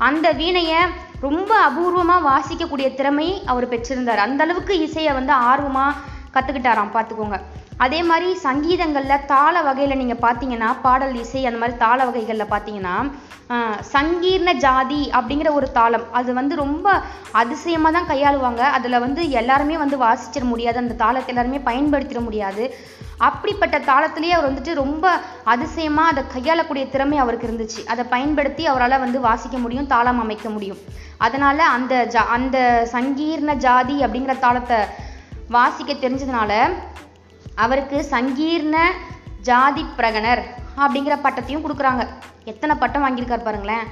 அந்த 0.09 0.27
வீணையை 0.43 0.81
ரொம்ப 1.27 1.53
அபூர்வமாக 1.69 2.27
வாசிக்கக்கூடிய 2.31 2.89
திறமை 2.99 3.29
அவர் 3.53 3.71
பெற்றிருந்தார். 3.73 4.25
அந்த 4.27 4.43
அளவுக்கு 4.47 4.75
இசையை 4.87 5.15
வந்து 5.19 5.35
ஆர்வமாக 5.51 5.99
கற்றுக்கிட்டாராம் 6.35 6.95
பார்த்துக்கோங்க. 6.97 7.39
அதே 7.85 8.01
மாதிரி 8.09 8.29
சங்கீதங்களில் 8.45 9.25
தாள 9.33 9.55
வகையில் 9.67 9.99
நீங்கள் 10.01 10.23
பார்த்தீங்கன்னா 10.25 10.69
பாடல் 10.85 11.17
இசை 11.23 11.41
அந்த 11.49 11.59
மாதிரி 11.63 11.77
தாள 11.85 11.99
வகைகளில் 12.09 12.53
பார்த்தீங்கன்னா 12.53 12.97
சங்கீர்ண 13.95 14.51
ஜாதி 14.65 15.03
அப்படிங்கிற 15.19 15.49
ஒரு 15.59 15.67
தாளம். 15.77 16.07
அது 16.19 16.31
வந்து 16.39 16.55
ரொம்ப 16.63 16.87
அதிசயமாக 17.41 17.93
தான் 17.97 18.09
கையாளுவாங்க. 18.13 18.63
அதில் 18.77 19.03
வந்து 19.05 19.23
எல்லாருமே 19.41 19.77
வந்து 19.83 19.97
வாசிச்சிட 20.05 20.45
முடியாது. 20.53 20.79
அந்த 20.83 20.97
தாளத்தை 21.03 21.31
எல்லாருமே 21.33 21.61
பயன்படுத்திட 21.69 22.23
முடியாது. 22.29 22.65
அப்படிப்பட்ட 23.29 23.77
தாளத்திலேயே 23.91 24.35
அவர் 24.37 24.49
வந்துட்டு 24.49 24.73
ரொம்ப 24.83 25.05
அதிசயமாக 25.53 26.13
அதை 26.13 26.25
கையாளக்கூடிய 26.35 26.87
திறமை 26.95 27.19
அவருக்கு 27.25 27.49
இருந்துச்சு. 27.49 27.81
அதை 27.93 28.05
பயன்படுத்தி 28.15 28.65
அவரால் 28.73 29.03
வந்து 29.05 29.21
வாசிக்க 29.29 29.59
முடியும் 29.65 29.91
தாளம் 29.95 30.23
அமைக்க 30.25 30.49
முடியும். 30.57 30.83
அதனால் 31.27 31.65
அந்த 31.77 31.95
ஜா 32.17 32.25
அந்த 32.39 32.59
சங்கீர்ண 32.97 33.53
ஜாதி 33.67 33.97
அப்படிங்கிற 34.07 34.37
தாளத்தை 34.45 34.81
வாசிக்க 35.57 35.93
தெரிஞ்சதுனால 36.05 36.53
அவருக்கு 37.65 37.99
சங்கீர்ண 38.15 38.77
ஜாதி 39.49 39.85
பிரகணர் 39.99 40.43
அப்படிங்கிற 40.83 41.15
பட்டத்தையும் 41.25 41.65
கொடுக்குறாங்க. 41.65 42.05
எத்தனை 42.53 42.75
பட்டம் 42.83 43.05
வாங்கியிருக்கார் 43.05 43.47
பாருங்களேன். 43.47 43.87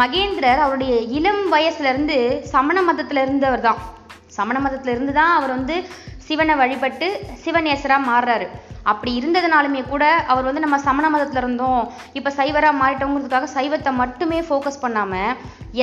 மகேந்திரர் 0.00 0.62
அவருடைய 0.64 0.94
இளம் 1.18 1.44
வயசுலேருந்து 1.52 2.16
சமண 2.52 2.82
மதத்தில் 2.88 3.22
இருந்தவர் 3.24 3.66
தான். 3.68 3.80
சமண 4.36 4.56
மதத்தில் 4.64 4.92
இருந்து 4.94 5.12
தான் 5.18 5.34
அவர் 5.38 5.54
வந்து 5.56 5.76
சிவனை 6.28 6.54
வழிபட்டு 6.62 7.08
சிவநேசராக 7.44 8.08
மாறுறாரு. 8.10 8.46
அப்படி 8.90 9.12
இருந்ததுனாலுமே 9.18 9.80
கூட 9.92 10.04
அவர் 10.32 10.46
வந்து 10.48 10.64
நம்ம 10.64 10.76
சமண 10.86 11.06
மதத்தில் 11.12 11.40
இருந்தோம். 11.42 11.82
இப்போ 12.18 12.30
சைவராக 12.38 12.80
மாறிட்டோங்கிறதுக்காக 12.82 13.48
சைவத்தை 13.56 13.92
மட்டுமே 14.02 14.38
ஃபோக்கஸ் 14.48 14.82
பண்ணாமல் 14.84 15.36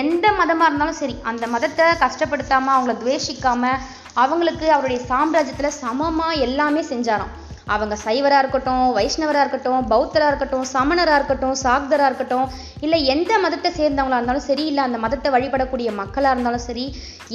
எந்த 0.03 0.25
மதமாக 0.39 0.69
இருந்தாலும் 0.69 0.99
சரி 1.01 1.15
அந்த 1.31 1.47
மதத்தை 1.55 1.87
கஷ்டப்படுத்தாமல் 2.03 2.75
அவங்கள 2.75 2.95
துவேஷிக்காமல் 3.03 3.81
அவங்களுக்கு 4.23 4.65
அவருடைய 4.75 5.01
சாம்ராஜ்யத்தில் 5.11 5.77
சமமாக 5.83 6.41
எல்லாமே 6.47 6.83
செஞ்சாராம். 6.91 7.33
அவங்க 7.65 7.95
சைவராக 8.05 8.41
இருக்கட்டும் 8.43 8.85
வைஷ்ணவராக 8.97 9.43
இருக்கட்டும் 9.45 9.81
பௌத்தராக 9.91 10.31
இருக்கட்டும் 10.31 10.65
சமணராக 10.73 11.17
இருக்கட்டும் 11.19 11.55
சாக்தராக 11.63 12.05
இருக்கட்டும் 12.05 12.47
இல்லை 12.79 13.05
எந்த 13.05 13.33
மதத்தை 13.39 13.71
சேர்ந்தவங்களாக 13.71 14.19
இருந்தாலும் 14.19 14.47
சரி 14.47 14.65
இல்லை 14.65 14.83
அந்த 14.83 14.97
மதத்தை 14.97 15.31
வழிபடக்கூடிய 15.31 15.91
மக்களாக 15.91 16.33
இருந்தாலும் 16.33 16.65
சரி 16.69 16.85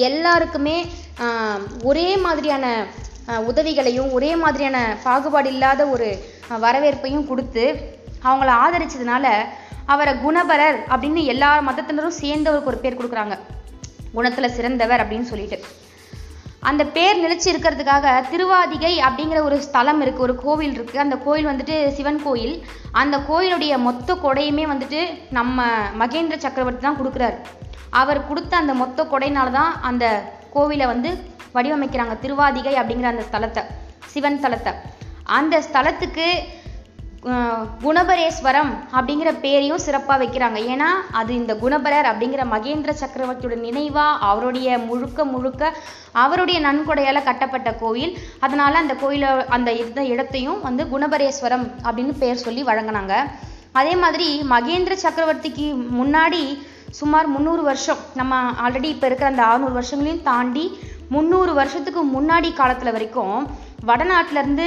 எல்லாருக்குமே 0.08 0.76
ஒரே 1.82 2.16
மாதிரியான 2.16 2.66
உதவிகளையும் 3.50 4.12
ஒரே 4.12 4.36
மாதிரியான 4.36 4.78
பாகுபாடு 5.02 5.48
இல்லாத 5.48 5.86
ஒரு 5.86 6.10
வரவேற்பையும் 6.60 7.26
கொடுத்து 7.26 7.64
அவங்கள 8.24 8.52
ஆதரிச்சதுனால 8.64 9.26
அவரை 9.86 10.14
குணபரர் 10.14 10.78
அப்படின்னு 10.90 11.24
எல்லா 11.24 11.50
மதத்தினரும் 11.68 12.18
சேர்ந்தவருக்கு 12.22 12.70
ஒரு 12.72 12.76
பேர் 12.76 12.98
கொடுக்குறாங்க. 12.98 13.36
குணத்தில் 14.14 14.54
சிறந்தவர் 14.56 15.02
அப்படின்னு 15.02 15.30
சொல்லிட்டு. 15.30 15.58
அந்த 16.60 16.82
பேர் 16.94 17.20
நிலச்சி 17.24 17.48
இருக்கிறதுக்காக 17.50 18.06
திருவாதிகை 18.30 18.92
அப்படிங்கிற 19.06 19.38
ஒரு 19.48 19.56
ஸ்தலம் 19.66 20.00
இருக்குது 20.04 20.26
ஒரு 20.26 20.34
கோவில் 20.44 20.74
இருக்குது 20.76 21.02
அந்த 21.04 21.16
கோயில் 21.26 21.48
வந்துட்டு 21.50 21.76
சிவன் 21.96 22.20
கோயில். 22.22 22.54
அந்த 23.00 23.16
கோயிலுடைய 23.28 23.74
மொத்த 23.86 24.14
கொடையுமே 24.24 24.64
வந்துட்டு 24.72 25.00
நம்ம 25.38 25.66
மகேந்திர 26.02 26.38
சக்கரவர்த்தி 26.44 26.84
தான் 26.86 26.98
கொடுக்குறாரு. 27.00 27.36
அவர் 28.00 28.20
கொடுத்த 28.30 28.52
அந்த 28.56 28.74
மொத்த 28.74 29.04
கொடையினால 29.12 29.50
தான் 29.50 29.72
அந்த 29.90 30.04
கோவிலை 30.54 30.86
வந்து 30.86 31.12
வடிவமைக்கிறாங்க 31.56 32.16
திருவாதிகை 32.24 32.74
அப்படிங்கிற 32.80 33.08
அந்த 33.14 33.24
ஸ்தலத்தை 33.30 33.64
சிவன் 34.14 34.38
ஸ்தலத்தை. 34.40 34.72
அந்த 35.38 35.54
ஸ்தலத்துக்கு 35.68 36.26
குணபரேஸ்வரம் 37.84 38.70
அப்படிங்கிற 38.96 39.30
பேரையும் 39.44 39.82
சிறப்பாக 39.84 40.18
வைக்கிறாங்க. 40.22 40.58
ஏன்னா 40.72 40.88
அது 41.20 41.30
இந்த 41.40 41.52
குணபரர் 41.62 42.08
அப்படிங்கிற 42.10 42.42
மகேந்திர 42.52 42.90
சக்கரவர்த்தியோட 43.00 43.56
நினைவாக 43.64 44.20
அவருடைய 44.28 44.78
முழுக்க 44.88 45.24
முழுக்க 45.32 45.72
அவருடைய 46.22 46.58
நன்கொடையால் 46.66 47.26
கட்டப்பட்ட 47.28 47.70
கோயில் 47.82 48.14
அதனால் 48.46 48.80
அந்த 48.82 48.94
கோயிலை 49.02 49.30
அந்த 49.56 49.70
இருந்த 49.80 50.02
இடத்தையும் 50.12 50.60
வந்து 50.68 50.84
குணபரேஸ்வரம் 50.94 51.66
அப்படின்னு 51.86 52.14
பேர் 52.22 52.44
சொல்லி 52.46 52.64
வழங்கினாங்க. 52.70 53.14
அதே 53.80 53.94
மாதிரி 54.02 54.28
மகேந்திர 54.54 54.94
சக்கரவர்த்திக்கு 55.04 55.66
முன்னாடி 56.00 56.42
சுமார் 56.98 57.26
முந்நூறு 57.34 57.62
வருஷம் 57.70 58.02
நம்ம 58.20 58.34
ஆல்ரெடி 58.66 58.88
இப்போ 58.94 59.06
இருக்கிற 59.08 59.30
அந்த 59.32 59.42
அறுநூறு 59.48 59.74
வருஷங்களையும் 59.80 60.26
தாண்டி 60.30 60.66
முந்நூறு 61.14 61.52
வருஷத்துக்கு 61.58 62.02
முன்னாடி 62.16 62.48
காலத்தில் 62.60 62.94
வரைக்கும் 62.96 63.36
வடநாட்டிலேருந்து 63.86 64.66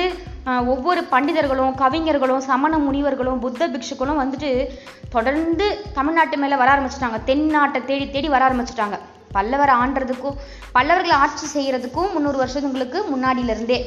ஒவ்வொரு 0.73 1.01
பண்டிதர்களும் 1.11 1.73
கவிஞர்களும் 1.75 2.43
சமண 2.49 2.77
முனிவர்களும் 2.77 3.39
புத்த 3.39 3.67
பிக்ஷுக்களும் 3.67 4.21
வந்துட்டு 4.21 4.67
தொடர்ந்து 5.09 5.65
தமிழ்நாட்டு 5.93 6.37
மேலே 6.37 6.55
வர 6.55 6.69
ஆரம்பிச்சிட்டாங்க. 6.75 7.19
தென்னாட்டை 7.29 7.85
தேடி 7.85 8.09
தேடி 8.09 8.29
வர 8.29 8.49
ஆரம்பிச்சிட்டாங்க. 8.49 8.97
பல்லவர் 9.31 9.73
ஆண்டுறதுக்கும் 9.81 10.37
பல்லவர்கள் 10.71 11.19
ஆட்சி 11.23 11.47
செய்கிறதுக்கும் 11.55 12.13
முந்நூறு 12.13 12.37
வருஷங்களுக்கு 12.37 13.01
முன்னாடியிலேருந்தே. 13.11 13.79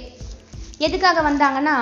எதுக்காக 0.78 1.23
வந்தாங்கன்னா 1.31 1.76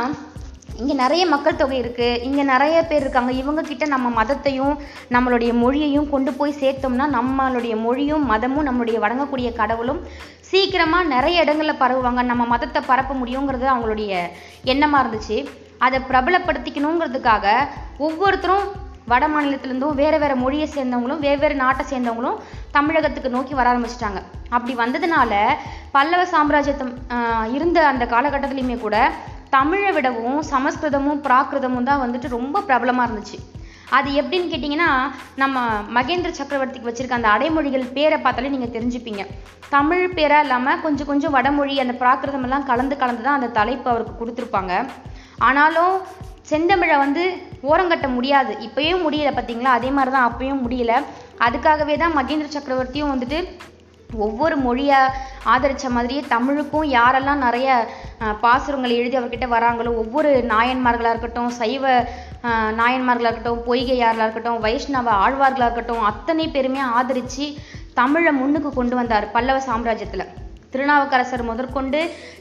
இங்கே 0.81 0.95
நிறைய 1.01 1.23
மக்கள் 1.33 1.59
தொகை 1.61 1.77
இருக்குது 1.83 2.21
இங்கே 2.27 2.45
நிறைய 2.51 2.77
பேர் 2.91 3.03
இருக்காங்க. 3.05 3.33
இவங்க 3.41 3.63
கிட்ட 3.71 3.85
நம்ம 3.95 4.11
மதத்தையும் 4.19 4.75
நம்மளுடைய 5.15 5.53
மொழியையும் 5.63 6.11
கொண்டு 6.13 6.31
போய் 6.39 6.61
சேர்த்தோம்னா 6.61 7.07
நம்மளுடைய 7.17 7.75
மொழியும் 7.87 8.25
மதமும் 8.33 8.67
நம்மளுடைய 8.69 8.99
வணங்கக்கூடிய 9.05 9.51
கடவுளும் 9.61 10.01
சீக்கிரமாக 10.51 11.11
நிறைய 11.15 11.43
இடங்களில் 11.45 11.81
பரவுவாங்க. 11.83 12.23
நம்ம 12.31 12.45
மதத்தை 12.53 12.81
பரப்ப 12.91 13.13
முடியுங்கிறது 13.23 13.67
அவங்களுடைய 13.75 14.13
எண்ணமாக 14.73 15.03
இருந்துச்சு. 15.03 15.37
அதை 15.87 15.99
பிரபலப்படுத்திக்கணுங்கிறதுக்காக 16.09 17.47
ஒவ்வொருத்தரும் 18.07 18.67
வட 19.13 19.25
மாநிலத்திலேருந்தும் 19.33 19.97
வேறு 20.01 20.19
வேறு 20.23 20.35
மொழியை 20.43 20.67
சேர்ந்தவங்களும் 20.75 21.23
வெவ்வேறு 21.27 21.57
நாட்டை 21.63 21.85
சேர்ந்தவங்களும் 21.93 22.37
தமிழகத்துக்கு 22.77 23.35
நோக்கி 23.37 23.55
வர 23.59 23.69
ஆரம்பிச்சிட்டாங்க. 23.73 24.21
அப்படி 24.55 24.75
வந்ததுனால 24.83 25.33
பல்லவ 25.97 26.23
சாம்ராஜ்யத்தம் 26.35 26.93
இருந்த 27.57 27.79
அந்த 27.93 28.05
காலகட்டத்துலேயுமே 28.15 28.79
கூட 28.85 28.97
தமிழை 29.55 29.91
விடவும் 29.97 30.39
சமஸ்கிருதமும் 30.51 31.23
பிராகிருதமும் 31.25 31.89
தான் 31.89 32.03
வந்துட்டு 32.03 32.29
ரொம்ப 32.37 32.63
பிரபலமாக 32.69 33.07
இருந்துச்சு. 33.09 33.39
அது 33.97 34.09
எப்படின்னு 34.21 34.51
கேட்டிங்கன்னா 34.53 34.91
நம்ம 35.43 35.65
மகேந்திர 35.97 36.31
சக்கரவர்த்திக்கு 36.39 36.89
வச்சுருக்க 36.89 37.19
அந்த 37.19 37.31
அடைமொழிகள் 37.35 37.85
பேரை 37.97 38.19
பார்த்தாலே 38.25 38.53
நீங்கள் 38.55 38.75
தெரிஞ்சுப்பீங்க. 38.77 39.23
தமிழ் 39.75 40.05
பேராக 40.17 40.45
இல்லாமல் 40.47 40.81
கொஞ்சம் 40.85 41.09
கொஞ்சம் 41.11 41.35
வடமொழி 41.37 41.75
அந்த 41.85 41.95
பிராகிருதமெல்லாம் 42.03 42.69
கலந்து 42.71 42.97
கலந்து 43.03 43.27
தான் 43.27 43.39
அந்த 43.39 43.51
தலைப்பு 43.59 43.89
அவருக்கு 43.93 44.15
கொடுத்துருப்பாங்க. 44.21 44.73
ஆனாலும் 45.49 45.95
செந்தமிழை 46.51 46.97
வந்து 47.05 47.25
ஓரங்கட்ட 47.71 48.07
முடியாது. 48.15 48.55
இப்போயும் 48.67 49.05
முடியல 49.07 49.33
பார்த்தீங்களா 49.37 49.77
அதே 49.79 49.91
மாதிரி 49.99 50.13
தான் 50.17 50.29
அப்பயும் 50.31 50.65
முடியல. 50.65 50.95
அதுக்காகவே 51.47 51.95
தான் 52.05 52.17
மகேந்திர 52.21 52.49
சக்கரவர்த்தியும் 52.57 53.13
வந்துட்டு 53.13 53.41
ஒவ்வொரு 54.17 54.57
மொழியை 54.57 54.99
ஆதரித்த 55.45 55.89
மாதிரியே 55.89 56.25
தமிழுக்கும் 56.29 56.91
யாரெல்லாம் 56.91 57.45
நிறைய 57.45 57.69
பாசுரங்கள் 58.41 58.91
எழுதி 58.91 59.19
அவர்கிட்ட 59.19 59.49
வராங்களோ 59.49 59.97
ஒவ்வொரு 59.97 60.45
நாயன்மார்களாக 60.49 61.11
இருக்கட்டும் 61.11 61.51
சைவ 61.51 62.05
நாயன்மார்களாக 62.81 63.33
இருக்கட்டும் 63.33 63.65
பொய்கையார்களாக 63.67 64.27
இருக்கட்டும் 64.27 64.61
வைஷ்ணவ 64.61 65.11
ஆழ்வார்களாக 65.25 65.69
இருக்கட்டும் 65.69 66.05
அத்தனை 66.05 66.49
பேருமே 66.49 66.81
ஆதரித்து 66.81 67.49
தமிழை 67.95 68.33
முன்னுக்கு 68.33 68.73
கொண்டு 68.73 68.97
வந்தார் 68.97 69.31
பல்லவ 69.31 69.61
சாம்ராஜ்யத்தில். 69.67 70.27
திருநாவுக்கரசர் 70.73 71.49
முதற்கொண்டு 71.49 72.01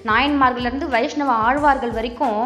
நாயன்மார்கள்லேருந்து 0.10 0.88
வைஷ்ணவ 0.94 1.32
ஆழ்வார்கள் 1.48 1.94
வரைக்கும் 1.98 2.38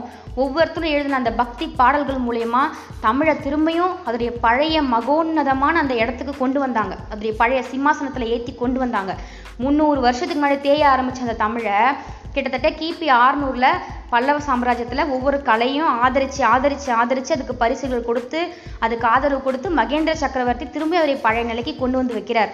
ஒவ்வொருத்தரும் 0.43 0.93
எழுதின 0.93 1.17
அந்த 1.21 1.31
பக்தி 1.41 1.65
பாடல்கள் 1.79 2.23
மூலயமா 2.27 2.61
தமிழை 3.05 3.33
திரும்பியும் 3.45 3.93
அதோடைய 4.05 4.31
பழைய 4.45 4.77
மகோன்னதமான 4.93 5.79
அந்த 5.83 5.93
இடத்துக்கு 6.03 6.33
கொண்டு 6.37 6.59
வந்தாங்க. 6.63 6.95
அதோடைய 7.11 7.33
பழைய 7.41 7.61
சிம்மாசனத்தில் 7.71 8.31
ஏற்றி 8.35 8.53
கொண்டு 8.53 8.79
வந்தாங்க. 8.83 9.13
முந்நூறு 9.63 9.99
வருஷத்துக்கு 10.05 10.41
முன்னாடி 10.41 10.57
தேய 10.61 10.83
ஆரம்பித்த 10.93 11.25
அந்த 11.25 11.37
தமிழை 11.45 11.75
கிட்டத்தட்ட 12.35 12.69
கிபி 12.79 13.07
ஆறுநூறில் 13.25 13.69
பல்லவ 14.13 14.39
சாம்ராஜ்யத்தில் 14.47 15.09
ஒவ்வொரு 15.15 15.37
கலையும் 15.49 15.91
ஆதரித்து 16.05 16.41
ஆதரித்து 16.53 16.89
ஆதரித்து 17.01 17.35
அதுக்கு 17.35 17.55
பரிசுகள் 17.63 18.07
கொடுத்து 18.09 18.41
அதுக்கு 18.79 19.07
ஆதரவு 19.13 19.41
கொடுத்து 19.41 19.69
மகேந்திர 19.81 20.15
சக்கரவர்த்தி 20.23 20.67
திரும்பி 20.69 20.97
அவரை 21.01 21.15
பழைய 21.27 21.45
நிலைக்கு 21.51 21.75
கொண்டு 21.75 21.97
வந்து 21.97 22.17
வைக்கிறார். 22.19 22.51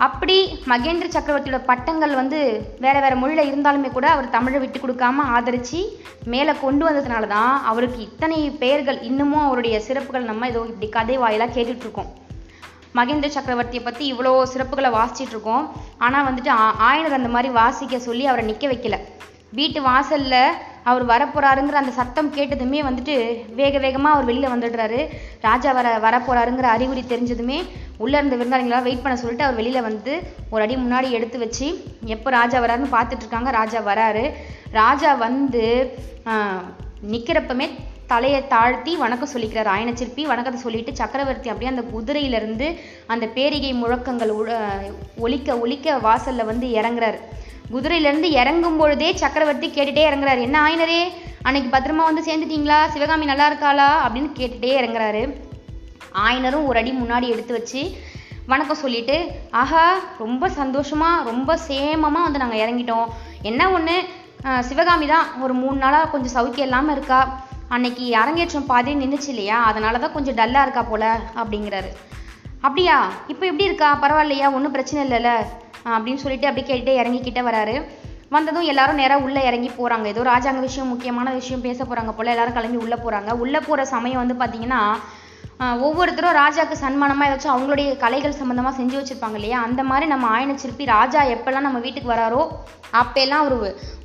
அப்படி 0.00 0.36
மகேந்திர 0.66 1.08
சக்கரவர்த்தியோட 1.08 1.64
பட்டங்கள் 1.64 2.14
வந்து 2.14 2.38
வேறு 2.78 3.00
வேறு 3.00 3.16
மொழியில் 3.16 3.48
இருந்தாலுமே 3.50 3.90
கூட 3.90 4.10
அவர் 4.10 4.30
தமிழை 4.30 4.58
விட்டு 4.58 4.78
கொடுக்காம 4.78 5.24
ஆதரித்து 5.28 5.80
மேலே 6.24 6.52
கொண்டு 6.60 6.88
வந்ததுனால 6.88 7.26
தான் 7.26 7.64
அவருக்கு 7.64 8.00
இத்தனை 8.02 8.50
பெயர்கள் 8.58 8.98
இன்னமும் 9.00 9.46
அவருடைய 9.46 9.80
சிறப்புகள் 9.80 10.22
நம்ம 10.22 10.48
ஏதோ 10.48 10.64
இப்படி 10.68 10.88
கதை 10.88 11.16
வாயிலாக 11.16 11.54
கேட்டுட்ருக்கோம். 11.54 12.10
மகேந்திர 12.94 13.30
சக்கரவர்த்தியை 13.30 13.84
பற்றி 13.84 14.14
இவ்வளோ 14.14 14.42
சிறப்புகளை 14.52 14.90
வாசிச்சிட்டு 14.90 15.30
இருக்கோம் 15.30 15.66
ஆனால் 15.98 16.26
வந்துட்டு 16.26 16.48
ஆ- 16.56 16.76
ஆயனர் 16.80 17.10
அந்த 17.10 17.28
மாதிரி 17.28 17.52
வாசிக்க 17.52 17.98
சொல்லி 17.98 18.26
அவரை 18.26 18.44
நிற்க 18.44 18.66
வைக்கல. 18.68 18.96
வீட்டு 19.52 19.82
வாசலில் 19.82 20.40
அவர் 20.88 21.04
வரப்போகிறாருங்கிற 21.10 21.78
அந்த 21.80 21.92
சத்தம் 21.98 22.32
கேட்டதுமே 22.36 22.80
வந்துட்டு 22.88 23.14
வேக 23.60 23.78
வேகமாக 23.84 24.14
அவர் 24.16 24.28
வெளியில் 24.30 24.52
வந்துடுறாரு. 24.52 25.00
ராஜா 25.48 25.72
வர 25.78 25.88
வரப்போறாருங்கிற 26.06 26.68
அறிகுறி 26.76 27.04
தெரிஞ்சதுமே 27.12 27.58
உள்ளே 28.04 28.16
இருந்த 28.18 28.36
விருந்தாளிங்களா 28.40 28.82
வெயிட் 28.88 29.02
பண்ண 29.04 29.16
சொல்லிட்டு 29.22 29.46
அவர் 29.46 29.58
வெளியில் 29.60 29.86
வந்து 29.88 30.14
ஒரு 30.52 30.62
அடி 30.64 30.76
முன்னாடி 30.84 31.10
எடுத்து 31.18 31.38
வச்சு 31.44 31.68
எப்போ 32.16 32.30
ராஜா 32.38 32.58
வராருன்னு 32.64 32.94
பார்த்துட்ருக்காங்க 32.96 33.50
ராஜா 33.60 33.80
வராரு. 33.90 34.24
ராஜா 34.80 35.12
வந்து 35.26 35.64
நிற்கிறப்பமே 37.12 37.68
தலையை 38.12 38.38
தாழ்த்தி 38.52 38.92
வணக்கம் 39.02 39.32
சொல்லிக்கிறார். 39.32 39.68
ஆயன 39.74 39.90
சிற்பி 39.98 40.22
வணக்கத்தை 40.30 40.60
சொல்லிட்டு 40.64 40.92
சக்கரவர்த்தி 41.00 41.50
அப்படியே 41.52 41.72
அந்த 41.72 41.84
குதிரையிலேருந்து 41.92 42.68
அந்த 43.12 43.24
பேரிகை 43.36 43.70
முழக்கங்கள் 43.82 44.32
ஒழிக்க 45.24 45.58
ஒழிக்க 45.64 45.98
வாசலில் 46.06 46.48
வந்து 46.50 46.68
இறங்குறாரு. 46.80 47.20
குதிரையிலேருந்து 47.72 48.28
இறங்கும் 48.40 48.78
பொழுதே 48.80 49.08
சக்கரவர்த்தி 49.22 49.68
கேட்டுட்டே 49.68 50.04
இறங்குறாரு. 50.10 50.40
என்ன 50.46 50.56
ஆயனரே 50.66 51.02
அன்னைக்கு 51.46 51.68
பத்திரமா 51.74 52.04
வந்து 52.08 52.22
சேர்ந்துட்டீங்களா? 52.28 52.78
சிவகாமி 52.94 53.24
நல்லா 53.30 53.46
இருக்காளா? 53.50 53.90
அப்படின்னு 54.06 54.30
கேட்டுட்டே 54.38 54.72
இறங்குறாரு. 54.80 55.22
ஆயனரும் 56.26 56.66
ஒரு 56.70 56.78
அடி 56.80 56.92
முன்னாடி 57.02 57.26
எடுத்து 57.34 57.52
வச்சு 57.58 57.82
வணக்கம் 58.52 58.80
சொல்லிட்டு 58.82 59.16
ஆஹா 59.62 59.84
ரொம்ப 60.22 60.44
சந்தோஷமா 60.60 61.10
ரொம்ப 61.30 61.58
சேமமாக 61.68 62.26
வந்து 62.26 62.42
நாங்கள் 62.42 62.62
இறங்கிட்டோம். 62.62 63.08
என்ன 63.50 63.70
ஒன்று 63.76 63.96
சிவகாமி 64.68 65.06
தான் 65.14 65.26
ஒரு 65.44 65.54
மூணு 65.62 65.76
நாளாக 65.84 66.10
கொஞ்சம் 66.12 66.34
சௌக்கியம் 66.36 66.68
இல்லாமல் 66.68 66.94
இருக்கா? 66.96 67.20
அன்னைக்கு 67.74 68.04
அரங்கேற்றம் 68.22 68.70
பாதி 68.70 68.92
நின்றுச்சு 69.02 69.30
இல்லையா? 69.32 69.58
அதனால 69.70 69.98
தான் 70.04 70.16
கொஞ்சம் 70.16 70.38
டல்லாக 70.40 70.66
இருக்கா 70.66 70.82
போல 70.92 71.04
அப்படிங்கிறாரு. 71.40 71.90
அப்படியா? 72.66 72.96
இப்போ 73.32 73.44
எப்படி 73.50 73.68
இருக்கா? 73.70 73.90
பரவாயில்லையா? 74.04 74.48
ஒன்றும் 74.56 74.76
பிரச்சனை 74.76 75.00
இல்லைல்ல. 75.06 75.32
அப்படின்னு 75.94 76.22
சொல்லிட்டு 76.24 76.48
அப்படியே 76.50 76.68
கேட்டுகிட்டே 76.70 76.94
இறங்கிக்கிட்டே 77.02 77.44
வராரு. 77.50 77.76
வந்ததும் 78.34 78.68
எல்லாரும் 78.72 79.00
நேராக 79.02 79.24
உள்ளே 79.26 79.40
இறங்கி 79.46 79.70
போகிறாங்க 79.78 80.06
ஏதோ 80.12 80.24
ராஜாங்க 80.32 80.60
விஷயம் 80.66 80.92
முக்கியமான 80.92 81.30
விஷயம் 81.38 81.64
பேச 81.68 81.78
போகிறாங்க 81.84 82.12
போல். 82.18 82.32
எல்லாரும் 82.34 82.56
கிளம்பி 82.58 82.78
உள்ளே 82.84 82.98
போகிறாங்க 83.04 83.30
உள்ளே 83.44 83.60
போகிற 83.68 83.84
சமயம் 83.94 84.22
வந்து 84.22 84.36
பார்த்தீங்கன்னா 84.42 84.82
ஒவ்வொருத்தரும் 85.86 86.36
ராஜாக்கு 86.40 86.74
சன்மானமாக 86.82 87.28
ஏதாச்சும் 87.28 87.52
அவங்களுடைய 87.54 87.88
கலைகள் 88.02 88.36
சம்மந்தமாக 88.38 88.78
செஞ்சு 88.78 88.96
வச்சுருப்பாங்க 88.98 89.36
இல்லையா? 89.40 89.58
அந்த 89.66 89.82
மாதிரி 89.88 90.06
நம்ம 90.12 90.28
ஆயன 90.36 90.54
சிற்பி 90.62 90.84
ராஜா 90.92 91.22
எப்போல்லாம் 91.34 91.66
நம்ம 91.66 91.80
வீட்டுக்கு 91.86 92.12
வராரோ 92.12 92.42
அப்போல்லாம் 93.00 93.42
அவர் 93.44 93.58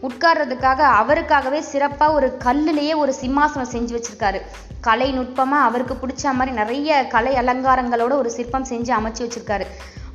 உட்கார்றதுக்காக 0.07 0.81
அவருக்காகவே 1.01 1.59
சிறப்பாக 1.71 2.17
ஒரு 2.17 2.29
கல்லுலேயே 2.45 2.95
ஒரு 3.03 3.13
சிம்மாசனம் 3.21 3.73
செஞ்சு 3.75 3.95
வச்சுருக்காரு. 3.97 4.41
கலை 4.87 5.09
நுட்பமாக 5.17 5.67
அவருக்கு 5.67 5.95
பிடிச்ச 6.01 6.33
மாதிரி 6.37 6.51
நிறைய 6.61 6.97
கலை 7.13 7.33
அலங்காரங்களோட 7.41 8.13
ஒரு 8.21 8.29
சிற்பம் 8.37 8.67
செஞ்சு 8.71 8.91
அமைச்சு 8.97 9.21
வச்சுருக்காரு. 9.25 9.65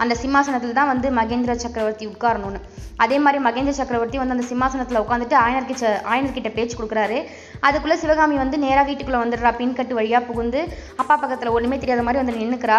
அந்த 0.03 0.15
சிம்மாசனத்தில் 0.21 0.77
தான் 0.79 0.91
வந்து 0.91 1.09
மகேந்திர 1.19 1.55
சக்கரவர்த்தி 1.63 2.05
உட்காரணும்னு. 2.13 2.61
அதே 3.05 3.17
மாதிரி 3.25 3.39
மகேந்திர 3.47 3.73
சக்கரவர்த்தி 3.79 4.19
வந்து 4.21 4.35
அந்த 4.37 4.47
சிம்மாசனத்தில் 4.51 5.01
உட்காந்துட்டு 5.03 5.37
ஆயனர்கிட்ட 5.43 5.91
ஆயனர்கிட்ட 6.13 6.51
பேச்சு 6.57 6.75
கொடுக்குறாரு. 6.79 7.19
அதுக்குள்ளே 7.67 7.97
சிவகாமி 8.03 8.37
வந்து 8.43 8.57
நேராக 8.65 8.87
வீட்டுக்குள்ளே 8.91 9.21
வந்துடுறா 9.25 9.53
பின்கட்டு 9.61 9.99
வழியாக 9.99 10.23
புகுந்து 10.29 10.63
அப்பா 11.03 11.15
பக்கத்தில் 11.23 11.55
ஒன்றுமே 11.57 11.79
தெரியாத 11.83 12.05
மாதிரி 12.07 12.23
வந்து 12.23 12.39
நின்றுக்கிறா 12.41 12.79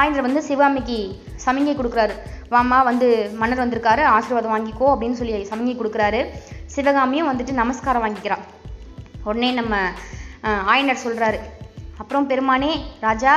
ஆயனர் 0.00 0.26
வந்து 0.28 0.42
சிவகாமிக்கு 0.48 0.98
சமிங்கை 1.46 1.76
கொடுக்குறாரு. 1.80 2.16
வாமா 2.54 2.80
வந்து 2.90 3.08
மன்னர் 3.40 3.64
வந்திருக்காரு 3.64 4.04
ஆசீர்வாதம் 4.16 4.54
வாங்கிக்கோ 4.56 4.88
அப்படின்னு 4.94 5.18
சொல்லி 5.22 5.38
சமிங்கை 5.52 5.76
கொடுக்குறாரு. 5.80 6.22
சிவகாமியும் 6.76 7.30
வந்துட்டு 7.32 7.60
நமஸ்காரம் 7.62 8.06
வாங்கிக்கிறான். 8.06 8.44
உடனே 9.28 9.50
நம்ம 9.60 9.76
ஆயனர் 10.72 11.04
சொல்கிறாரு 11.04 11.38
அப்புறம் 12.00 12.28
பெருமானே 12.30 12.72
ராஜா 13.06 13.34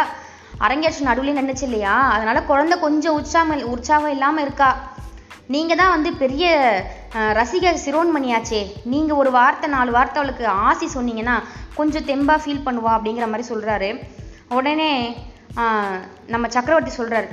அரங்கேற்றம் 0.66 1.08
நடுவில் 1.10 1.38
நின்றுச்சு 1.38 1.66
இல்லையா? 1.68 1.96
அதனால் 2.14 2.48
குழந்தை 2.50 2.76
கொஞ்சம் 2.86 3.18
உற்சாகம் 3.20 3.70
உற்சாகம் 3.74 4.14
இல்லாமல் 4.16 4.44
இருக்கா? 4.46 4.70
நீங்கள் 5.54 5.80
தான் 5.82 5.94
வந்து 5.96 6.10
பெரிய 6.24 6.46
ரசிகர் 7.40 7.84
சிரோன்மணியாச்சே. 7.84 8.62
நீங்கள் 8.94 9.20
ஒரு 9.22 9.30
வார்த்தை 9.38 9.68
நாலு 9.76 9.92
வார்த்தை 9.98 10.20
அவளுக்கு 10.22 10.46
ஆசி 10.68 10.88
சொன்னீங்கன்னா 10.96 11.36
கொஞ்சம் 11.80 12.08
தெம்பாக 12.10 12.44
ஃபீல் 12.44 12.66
பண்ணுவா 12.68 12.92
அப்படிங்கிற 12.98 13.28
மாதிரி 13.32 13.50
சொல்கிறாரு 13.52 13.90
உடனே 14.58 14.92
நம்ம 16.34 16.46
சக்கரவர்த்தி 16.56 16.94
சொல்கிறாரு 17.00 17.30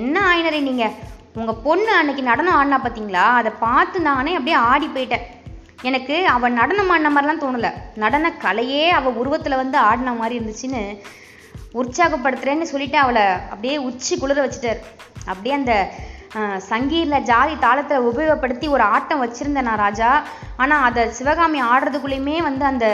என்ன 0.00 0.16
ஆயினரே 0.30 0.60
நீங்கள் 0.68 0.96
உங்கள் 1.40 1.62
பொண்ணு 1.64 1.90
அன்னைக்கு 2.00 2.22
நடனம் 2.30 2.58
ஆடினா 2.58 2.80
பார்த்தீங்களா 2.82 3.24
அதை 3.38 3.50
பார்த்து 3.64 3.98
நானே 4.10 4.34
அப்படியே 4.38 4.58
ஆடி 4.70 4.86
போயிட்டேன். 4.94 5.26
எனக்கு 5.82 6.16
அவள் 6.26 6.58
நடனம் 6.58 6.90
ஆடின 6.90 7.10
மாதிரிலாம் 7.14 7.44
தோணல. 7.44 7.68
நடன 8.02 8.32
கலையே 8.44 8.88
அவள் 8.98 9.18
உருவத்தில் 9.22 9.60
வந்து 9.62 9.78
ஆடின 9.78 10.14
மாதிரி 10.20 10.38
இருந்துச்சுன்னு 10.38 10.82
உற்சாகப்படுத்துகிறேன்னு 11.80 12.66
சொல்லிட்டு 12.72 12.98
அவளை 12.98 13.24
அப்படியே 13.52 13.76
உச்சி 13.88 14.14
குளிர 14.18 14.38
வச்சுட்டாரு. 14.46 14.80
அப்படியே 15.30 15.54
அந்த 15.54 15.74
சங்கீரில் 16.70 17.24
ஜாதி 17.30 17.54
தாளத்தை 17.56 17.98
உபயோகப்படுத்தி 17.98 18.66
ஒரு 18.68 18.82
ஆட்டம் 18.82 19.22
வச்சுருந்தேன் 19.24 19.68
நான் 19.68 19.84
ராஜா. 19.86 20.10
ஆனால் 20.56 20.84
அதை 20.88 21.02
சிவகாமி 21.18 21.60
ஆடுறதுக்குள்ளேயுமே 21.62 22.36
வந்து 22.48 22.64
அந்த 22.64 22.86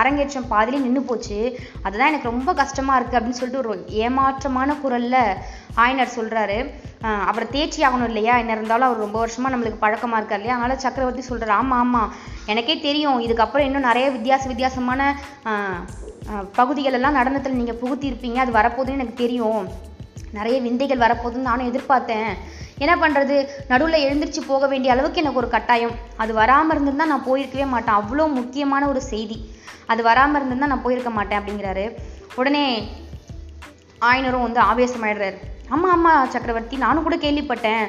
அரங்கேற்றம் 0.00 0.48
பாதிலே 0.48 0.78
நின்று 0.84 1.02
போச்சு. 1.02 1.38
அதுதான் 1.82 2.10
எனக்கு 2.12 2.30
ரொம்ப 2.30 2.54
கஷ்டமாக 2.60 2.98
இருக்குது 2.98 3.18
அப்படின்னு 3.18 3.40
சொல்லிட்டு 3.40 3.62
ஒரு 3.64 3.84
ஏமாற்றமான 4.04 4.76
குரலில் 4.80 5.22
ஆயனர் 5.84 6.16
சொல்கிறாரு 6.18 6.58
அவரை 7.28 7.46
தேய்ச்சி 7.54 7.80
ஆகணும் 7.86 8.08
இல்லையா? 8.10 8.34
என்ன 8.42 8.52
இருந்தாலும் 8.56 8.88
அவர் 8.88 9.04
ரொம்ப 9.04 9.18
வருஷமாக 9.22 9.52
நம்மளுக்கு 9.54 9.82
பழக்கமாக 9.84 10.18
இருக்கார் 10.20 10.40
இல்லையா? 10.40 10.56
அதனால் 10.58 10.82
சக்கரவர்த்தி 10.84 11.22
சொல்கிறார் 11.28 11.56
ஆமா 11.60 11.76
ஆமா. 11.84 12.02
எனக்கே 12.52 12.74
தெரியும். 12.88 13.18
இதுக்கப்புறம் 13.26 13.66
இன்னும் 13.68 13.88
நிறைய 13.88 14.08
வித்தியாச 14.16 14.46
வித்தியாசமான 14.52 15.00
பகுதிகள் 16.58 16.96
எல்லாம் 16.98 17.18
நடனத்தில் 17.20 17.58
நீங்கள் 17.60 17.80
புகுத்திருப்பீங்க 17.82 18.38
அது 18.44 18.52
வரப்போதுன்னு 18.58 18.98
எனக்கு 18.98 19.22
தெரியும். 19.24 19.64
நிறைய 20.38 20.56
விந்தைகள் 20.66 21.04
வரப்போகுதுன்னு 21.04 21.50
நானும் 21.50 21.70
எதிர்பார்த்தேன். 21.70 22.30
என்ன 22.84 22.94
பண்ணுறது 23.02 23.34
நடுவில் 23.70 24.04
எழுந்திரிச்சு 24.06 24.42
போக 24.52 24.66
வேண்டிய 24.72 24.92
அளவுக்கு 24.94 25.20
எனக்கு 25.22 25.40
ஒரு 25.42 25.48
கட்டாயம். 25.56 25.96
அது 26.22 26.32
வராமல் 26.40 26.74
இருந்திருந்தா 26.74 27.06
நான் 27.12 27.28
போயிருக்கவே 27.28 27.66
மாட்டேன். 27.74 27.98
அவ்வளோ 28.00 28.26
முக்கியமான 28.40 28.86
ஒரு 28.92 29.02
செய்தி. 29.12 29.38
அது 29.92 30.02
வராமல் 30.10 30.38
இருந்திருந்தா 30.38 30.72
நான் 30.72 30.84
போயிருக்க 30.86 31.10
மாட்டேன் 31.18 31.40
அப்படிங்கிறாரு. 31.40 31.86
உடனே 32.40 32.64
ஆயனரும் 34.10 34.46
வந்து 34.46 34.60
ஆவேசமாயிடுறாரு. 34.70 35.38
ஆமாம் 35.72 35.90
ஆமாம் 35.90 36.30
சக்கரவர்த்தி. 36.30 36.76
நானும் 36.76 37.02
கூட 37.02 37.16
கேள்விப்பட்டேன். 37.16 37.88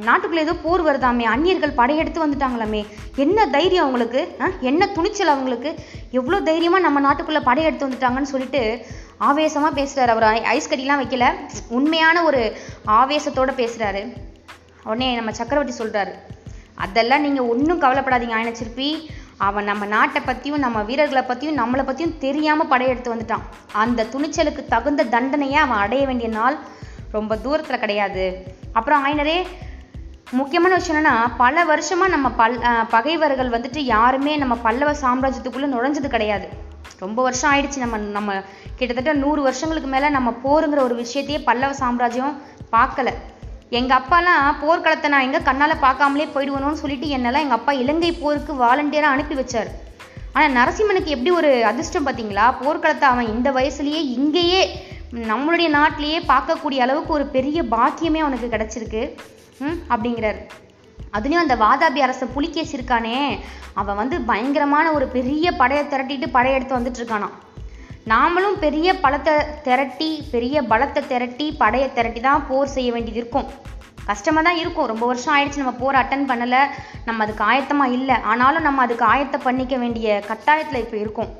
நாட்டுக்குள்ளே 0.00 0.36
ஏதோ 0.36 0.54
போர் 0.54 0.84
வருதாமே. 0.84 1.22
அந்நியர்கள் 1.22 1.70
படையெடுத்து 1.70 2.26
வந்துட்டாங்களாமே. 2.26 2.86
என்ன 3.16 3.46
தைரியம் 3.46 3.84
அவங்களுக்கு? 3.84 4.36
ஆ? 4.40 4.48
என்ன 4.60 4.86
துணிச்சல் 4.86 5.26
அவங்களுக்கு? 5.26 5.74
எவ்வளோ 6.10 6.40
தைரியமாக 6.40 6.82
நம்ம 6.82 7.12
நாட்டுக்குள்ளே 7.12 7.40
படையெடுத்து 7.40 7.88
வந்துட்டாங்கன்னு 7.88 8.22
சொல்லிட்டு 8.22 8.86
ஆவேசமாக 9.18 9.80
பேசுகிறாரு 9.80 10.06
அவர். 10.06 10.22
ஐ- 10.22 10.44
ஐஸ் 10.44 10.72
கட்டிலாம் 10.72 11.02
வைக்கல. 11.02 11.26
உண்மையான 11.68 12.22
ஒரு 12.22 12.56
ஆவேசத்தோடு 12.86 13.52
பேசுகிறாரு 13.56 14.12
உடனே 14.84 15.14
நம்ம 15.14 15.32
சக்கரவர்த்தி 15.32 15.84
சொல்கிறாரு 15.84 16.12
அதெல்லாம் 16.74 17.20
நீங்கள் 17.20 17.44
ஒன்றும் 17.44 17.80
கவலைப்படாதீங்க 17.80 18.34
ஆயன 18.34 18.52
சிற்பி 18.52 19.10
அவன் 19.38 19.64
நம்ம 19.64 19.86
நாட்டை 19.86 20.22
பற்றியும் 20.22 20.58
நம்ம 20.58 20.82
வீரர்களை 20.82 21.22
பற்றியும் 21.22 21.58
நம்மளை 21.58 21.84
பற்றியும் 21.86 22.18
தெரியாமல் 22.18 22.66
படையெடுத்து 22.66 23.14
வந்துட்டான். 23.14 23.44
அந்த 23.72 24.06
துணிச்சலுக்கு 24.12 24.64
தகுந்த 24.68 25.04
தண்டனையை 25.04 25.58
அவன் 25.64 25.78
அடைய 25.78 26.06
வேண்டிய 26.06 26.28
நாள் 26.28 26.56
ரொம்ப 27.10 27.36
தூரத்தில் 27.36 27.82
கிடையாது. 27.84 28.24
அப்புறம் 28.72 29.02
ஆயினரே 29.06 29.46
முக்கியமான 30.30 30.74
விஷயம் 30.74 31.04
என்னென்னா 31.04 31.16
பல 31.36 31.64
வருஷமாக 31.64 32.10
நம்ம 32.10 32.30
பல் 32.30 32.58
பகைவர்கள் 32.90 33.50
வந்துட்டு 33.50 33.78
யாருமே 33.78 34.36
நம்ம 34.36 34.54
பல்லவ 34.56 34.92
சாம்ராஜ்யத்துக்குள்ளே 34.92 35.68
நுழைஞ்சது 35.74 36.08
கிடையாது. 36.08 36.48
ரொம்ப 36.98 37.22
வருஷம் 37.22 37.52
ஆயிடுச்சு 37.52 37.76
நம்ம 37.76 37.96
நம்ம 37.96 38.34
கிட்டத்தட்ட 38.76 39.12
நூறு 39.12 39.42
வருஷங்களுக்கு 39.42 39.90
மேலே 39.90 40.08
நம்ம 40.08 40.30
போருங்கிற 40.44 40.80
ஒரு 40.88 41.04
விஷயத்தையே 41.04 41.40
பல்லவ 41.44 41.72
சாம்ராஜ்யம் 41.74 42.40
பார்க்கல. 42.72 43.10
எங்கள் 43.70 43.96
அப்பாலாம் 43.98 44.58
போர்க்களத்தை 44.62 45.08
நான் 45.12 45.24
எங்கே 45.26 45.38
கண்ணால் 45.46 45.82
பார்க்காமலே 45.84 46.26
போயிடுவணும்னு 46.34 46.80
சொல்லிட்டு 46.80 47.06
என்னெல்லாம் 47.16 47.44
எங்கள் 47.44 47.58
அப்பா 47.58 47.72
இலங்கை 47.82 48.10
போருக்கு 48.12 48.52
வாலண்டியராக 48.64 49.14
அனுப்பி 49.14 49.34
வச்சார். 49.38 49.70
ஆனால் 50.34 50.54
நரசிம்மனுக்கு 50.58 51.14
எப்படி 51.14 51.30
ஒரு 51.38 51.50
அதிர்ஷ்டம் 51.70 52.06
பார்த்தீங்களா 52.06 52.44
போர்க்களத்தை 52.60 53.06
அவன் 53.12 53.32
இந்த 53.34 53.50
வயசுலேயே 53.56 54.02
இங்கேயே 54.16 54.60
நம்மளுடைய 55.30 55.68
நாட்டிலேயே 55.78 56.20
பார்க்கக்கூடிய 56.32 56.84
அளவுக்கு 56.86 57.12
ஒரு 57.18 57.26
பெரிய 57.36 57.58
பாக்கியமே 57.74 58.22
அவனுக்கு 58.24 58.48
கிடச்சிருக்கு. 58.54 59.02
ம் 59.64 59.78
அப்படிங்கிறார். 59.92 60.38
அதுலேயும் 61.16 61.44
அந்த 61.44 61.56
வாதாபி 61.64 62.00
அரச 62.06 62.24
புலிகேசி 62.36 62.74
இருக்கானே 62.78 63.18
அவன் 63.80 64.00
வந்து 64.02 64.16
பயங்கரமான 64.30 64.92
ஒரு 64.92 65.06
பெரிய 65.16 65.52
படையை 65.60 65.84
திரட்டிட்டு 65.84 66.28
படையெடுத்து 66.36 66.78
வந்துட்டு 66.78 67.00
இருக்கானான் 67.02 67.34
நாமளும் 68.10 68.58
பெரிய 68.64 68.88
பலத்தை 69.04 69.32
திரட்டி 69.66 70.08
பெரிய 70.32 70.56
பலத்தை 70.72 71.00
திரட்டி 71.12 71.46
படையை 71.62 71.88
திரட்டி 71.96 72.20
தான் 72.26 72.44
போர் 72.48 72.74
செய்ய 72.74 72.90
வேண்டியது 72.94 73.20
இருக்கும். 73.20 73.46
கஷ்டமாக 74.10 74.42
தான் 74.48 74.58
இருக்கும். 74.62 74.88
ரொம்ப 74.90 75.04
வருஷம் 75.10 75.32
ஆயிடுச்சு 75.36 75.62
நம்ம 75.62 75.74
போர் 75.80 75.98
அட்டன் 76.00 76.28
பண்ணலை. 76.28 76.60
நம்ம 77.06 77.24
அதுக்கு 77.24 77.42
ஆயத்தமாக 77.48 77.94
இல்லை. 77.96 78.16
ஆனாலும் 78.32 78.66
நம்ம 78.68 78.82
அதுக்கு 78.86 79.04
ஆயத்தை 79.12 79.38
பண்ணிக்க 79.46 79.76
வேண்டிய 79.82 80.20
கட்டாயத்தில் 80.28 80.82
இப்போ 80.84 80.96
இருக்கும். 81.04 81.32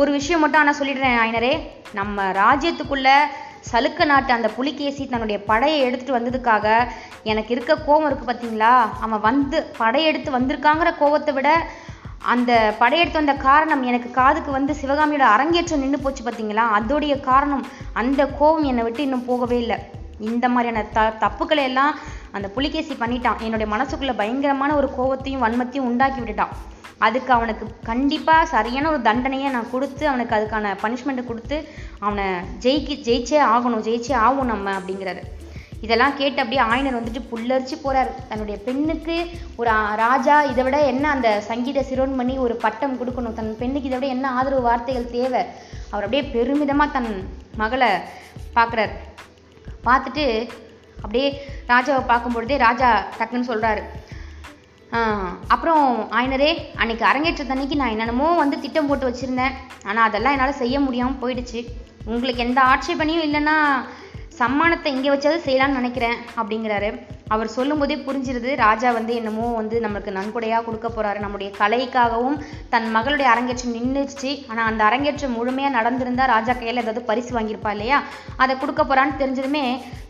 ஒரு 0.00 0.10
விஷயம் 0.18 0.42
மட்டும் 0.42 0.60
ஆனால் 0.60 0.78
சொல்லிடுறேன் 0.80 1.18
ஆயினரே 1.22 1.52
நம்ம 1.98 2.26
ராஜ்யத்துக்குள்ளே 2.42 3.16
சலுக்க 3.70 4.04
நாட்டு 4.10 4.30
அந்த 4.36 4.48
புலிகேசி 4.56 5.02
தன்னுடைய 5.12 5.38
படையை 5.50 5.76
எடுத்துட்டு 5.86 6.16
வந்ததுக்காக 6.16 6.66
எனக்கு 7.32 7.50
இருக்க 7.54 7.74
கோவம் 7.86 8.06
இருக்குது 8.08 8.30
பார்த்தீங்களா 8.30 8.72
அவன் 9.04 9.24
வந்து 9.28 9.58
படையெடுத்து 9.80 10.30
வந்திருக்காங்கிற 10.36 10.90
கோவத்தை 11.02 11.34
விட 11.34 11.50
அந்த 12.32 12.52
படையெடுத்து 12.80 13.20
வந்த 13.20 13.34
காரணம் 13.46 13.82
எனக்கு 13.90 14.08
காதுக்கு 14.18 14.50
வந்து 14.56 14.72
சிவகாமியோட 14.80 15.24
அரங்கேற்றம் 15.34 15.82
நின்று 15.84 15.98
போச்சு 16.04 16.22
பார்த்தீங்களா 16.26 16.64
அதோடைய 16.78 17.14
காரணம் 17.30 17.64
அந்த 18.02 18.24
கோவம் 18.40 18.68
என்னை 18.70 18.84
விட்டு 18.86 19.02
இன்னும் 19.06 19.26
போகவே 19.30 19.58
இல்லை. 19.64 19.78
இந்த 20.28 20.46
மாதிரியான 20.54 20.84
த 20.96 21.02
தப்புக்களை 21.24 21.62
எல்லாம் 21.70 21.92
அந்த 22.36 22.46
புலிகேசி 22.56 22.94
பண்ணிட்டான். 23.02 23.42
என்னுடைய 23.46 23.68
மனசுக்குள்ளே 23.74 24.14
பயங்கரமான 24.20 24.70
ஒரு 24.80 24.90
கோவத்தையும் 24.98 25.44
வன்மத்தையும் 25.44 25.88
உண்டாக்கி 25.90 26.20
விட்டுட்டான். 26.20 26.54
அதுக்கு 27.06 27.30
அவனுக்கு 27.36 27.64
கண்டிப்பாக 27.90 28.50
சரியான 28.54 28.88
ஒரு 28.92 29.00
தண்டனையை 29.08 29.48
நான் 29.54 29.72
கொடுத்து 29.72 30.04
அவனுக்கு 30.10 30.36
அதுக்கான 30.36 30.74
பனிஷ்மெண்ட்டை 30.82 31.24
கொடுத்து 31.30 31.56
அவனை 32.04 32.26
ஜெயிக்க 32.66 32.98
ஜெயிச்சே 33.08 33.40
ஆகணும் 33.54 33.86
ஜெயிச்சே 33.88 34.14
ஆகும் 34.26 34.52
நம்ம 34.52 34.76
அப்படிங்கிறாரு. 34.78 35.24
இதெல்லாம் 35.84 36.16
கேட்டு 36.20 36.42
அப்படியே 36.42 36.62
ஆயனர் 36.70 36.98
வந்துட்டு 36.98 37.22
புல்லரிச்சு 37.30 37.76
போகிறார் 37.84 38.10
தன்னுடைய 38.30 38.56
பெண்ணுக்கு 38.66 39.16
ஒரு 39.60 39.70
ராஜா 40.04 40.36
இதை 40.50 40.62
விட 40.66 40.76
என்ன 40.92 41.04
அந்த 41.14 41.28
சங்கீத 41.48 41.84
சிரோன்மணி 41.88 42.34
ஒரு 42.44 42.54
பட்டம் 42.64 42.98
கொடுக்கணும். 43.00 43.36
தன் 43.38 43.58
பெண்ணுக்கு 43.62 43.88
இதை 43.90 43.98
விட 43.98 44.08
என்ன 44.16 44.26
ஆதரவு 44.38 44.68
வார்த்தைகள் 44.68 45.12
தேவை? 45.16 45.42
அவர் 45.90 46.06
அப்படியே 46.06 46.24
பெருமிதமாக 46.34 46.94
தன் 46.96 47.10
மகளை 47.62 47.90
பார்க்குறாரு. 48.56 48.94
பார்த்துட்டு 49.88 50.24
அப்படியே 51.02 51.28
ராஜாவை 51.72 52.02
பார்க்கும்பொழுதே 52.10 52.56
ராஜா 52.66 52.90
டக்குன்னு 53.18 53.50
சொல்கிறாரு 53.52 53.82
அப்புறம் 55.54 55.84
ஆயனரே 56.18 56.50
அன்னைக்கு 56.80 57.04
அரங்கேற்றத்தன்னைக்கு 57.10 57.76
நான் 57.80 57.92
என்னென்னமோ 57.94 58.28
வந்து 58.40 58.56
திட்டம் 58.64 58.88
போட்டு 58.88 59.08
வச்சுருந்தேன். 59.08 59.54
ஆனால் 59.88 60.06
அதெல்லாம் 60.08 60.34
என்னால் 60.36 60.60
செய்ய 60.60 60.76
முடியாமல் 60.84 61.20
போயிடுச்சு. 61.22 61.60
உங்களுக்கு 62.12 62.44
எந்த 62.46 62.60
ஆட்சேபனையும் 62.72 63.26
இல்லைன்னா 63.26 63.56
சம்மானத்தை 64.38 64.90
இங்கே 64.94 65.10
வச்சாவது 65.12 65.40
செய்யலாம்னு 65.46 65.78
நினைக்கிறேன் 65.80 66.16
அப்படிங்கிறாரு. 66.40 66.88
அவர் 67.34 67.48
சொல்லும்போதே 67.56 67.96
புரிஞ்சிருது. 68.06 68.50
ராஜா 68.62 68.88
வந்து 68.96 69.12
என்னமோ 69.20 69.44
வந்து 69.58 69.76
நம்மளுக்கு 69.84 70.14
நன்கொடையாக 70.16 70.64
கொடுக்க 70.66 70.88
போகிறாரு 70.88 71.18
நம்முடைய 71.24 71.48
கலைக்காகவும் 71.60 72.38
தன் 72.72 72.88
மகளுடைய 72.96 73.28
அரங்கேற்றம் 73.34 73.76
நின்றுச்சு 73.76 74.30
ஆனால் 74.50 74.68
அந்த 74.70 74.82
அரங்கேற்றம் 74.88 75.36
முழுமையாக 75.38 75.76
நடந்திருந்தா 75.78 76.26
ராஜா 76.34 76.54
கையில் 76.60 76.82
ஏதாவது 76.82 77.02
பரிசு 77.10 77.32
வாங்கியிருப்பா 77.36 77.72
இல்லையா? 77.76 78.00
அதை 78.44 78.54
கொடுக்க 78.62 78.82
போகிறான்னு 78.82 79.20
தெரிஞ்சதுமே 79.22 79.64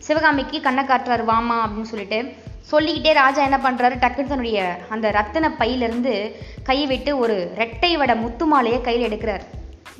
சிவகாமிக்கு 0.07 0.59
கண்ணை 0.67 0.85
காட்டுறாரு. 0.91 1.25
வாமா 1.33 1.57
அப்படின்னு 1.65 1.91
சொல்லிட்டு 1.93 2.19
சொல்லிக்கிட்டே 2.71 3.11
ராஜா 3.23 3.41
என்ன 3.47 3.57
பண்ணுறாரு 3.65 3.95
டக்குன்னு 4.03 4.31
தன்னுடைய 4.31 4.59
அந்த 4.95 5.11
ரத்தின 5.17 5.51
பையிலேருந்து 5.61 6.15
கை 6.69 6.79
விட்டு 6.91 7.11
ஒரு 7.23 7.35
ரெட்டை 7.61 7.93
வட 8.01 8.13
முத்து 8.23 8.45
மாலையை 8.53 8.79
கையில் 8.87 9.07
எடுக்கிறார். 9.09 9.43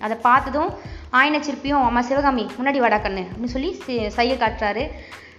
அதை 0.05 0.15
பார்த்ததும் 0.27 0.71
ஆயின 1.15 1.39
சிற்பியும் 1.39 1.83
அம்மா 1.83 2.01
சிவகாமி 2.01 2.43
முன்னாடி 2.57 2.77
வாடா 2.77 2.97
கண்ணு 2.97 3.23
அப்படின்னு 3.25 3.53
சொல்லி 3.53 3.69
சி- 3.85 4.09
காட்டுறாரு. 4.37 4.83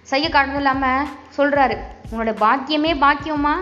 சைய 0.09 0.25
காட்டுறதும் 0.27 0.55
இல்லாமல் 0.55 1.07
சொல்கிறாரு 1.37 1.75
உன்னோட 2.11 2.31
பாக்கியமே 2.41 2.91
பாக்கியமா 2.97 3.53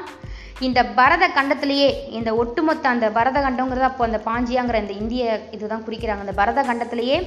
இந்த 0.59 0.85
பரத 0.95 1.27
கண்டத்திலேயே 1.29 1.87
இந்த 2.09 2.35
ஒட்டுமொத்த 2.35 2.89
அந்த 2.89 3.09
பரத 3.09 3.39
கண்டங்கிறது 3.39 3.79
அப்போ 3.81 4.03
அந்த 4.05 4.19
பாஞ்சியாங்கிற 4.25 4.81
இந்த 4.81 4.93
இந்திய 4.93 5.23
இதுதான் 5.51 5.85
குறிக்கிறாங்க. 5.85 6.19
அந்த 6.19 6.33
பரத 6.33 6.63
கண்டத்திலேயே 6.63 7.17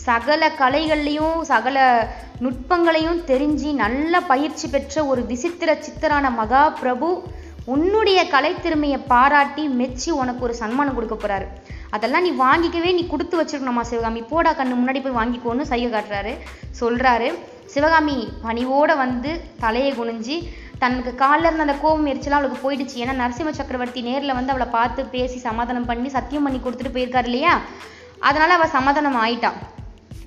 சகல 0.00 0.42
கலைகள்லையும் 0.58 1.40
சகல 1.42 1.78
நுட்பங்களையும் 2.40 3.20
தெரிஞ்சு 3.26 3.74
நல்ல 3.74 4.20
பயிற்சி 4.22 4.68
பெற்ற 4.68 5.04
ஒரு 5.04 5.22
விசித்திர 5.26 5.78
சித்தரான 5.78 6.30
மகா 6.32 6.70
பிரபு 6.80 7.08
உன்னுடைய 7.74 8.20
கலைத்திறமையை 8.34 8.98
பாராட்டி 9.12 9.64
மெச்சி 9.80 10.10
உனக்கு 10.20 10.42
ஒரு 10.46 10.54
சன்மானம் 10.60 10.96
கொடுக்க 10.98 11.16
போறாரு. 11.16 11.46
அதெல்லாம் 11.96 12.24
நீ 12.26 12.30
வாங்கிக்கவே 12.44 12.90
நீ 12.98 13.02
கொடுத்து 13.06 13.34
வச்சிருக்கணுமா 13.40 13.82
சிவகாமி? 13.90 14.20
போடா 14.32 14.50
கண்ணு 14.58 14.74
முன்னாடி 14.80 15.00
போய் 15.04 15.18
வாங்கிக்கோன்னு 15.20 15.70
சைகை 15.70 15.88
காட்டுறாரு. 15.92 16.32
சொல்றாரு. 16.80 17.28
சிவகாமி 17.74 18.16
பணிவோட 18.46 18.90
வந்து 19.04 19.30
தலையை 19.64 19.90
குனிஞ்சு 19.92 20.36
தனக்கு 20.82 21.12
காலில் 21.22 21.48
இருந்த 21.48 21.64
அந்த 21.66 21.76
கோபம் 21.82 22.08
எரிச்சலாம் 22.12 22.38
அவளுக்கு 22.38 22.60
போயிடுச்சு. 22.64 22.96
ஏன்னா 23.02 23.14
நரசிம்ம 23.22 23.50
சக்கரவர்த்தி 23.58 24.02
நேரில் 24.08 24.36
வந்து 24.38 24.52
அவளை 24.54 24.68
பார்த்து 24.76 25.00
பேசி 25.16 25.38
சமாதானம் 25.48 25.88
பண்ணி 25.90 26.10
சத்தியம் 26.16 26.46
பண்ணி 26.48 26.60
கொடுத்துட்டு 26.62 26.96
போயிருக்காரு 26.96 27.28
இல்லையா? 27.30 27.54
அதனால 28.28 28.54
அவள் 28.54 28.74
சமாதானம் 28.76 29.20
ஆயிட்டான் 29.24 29.58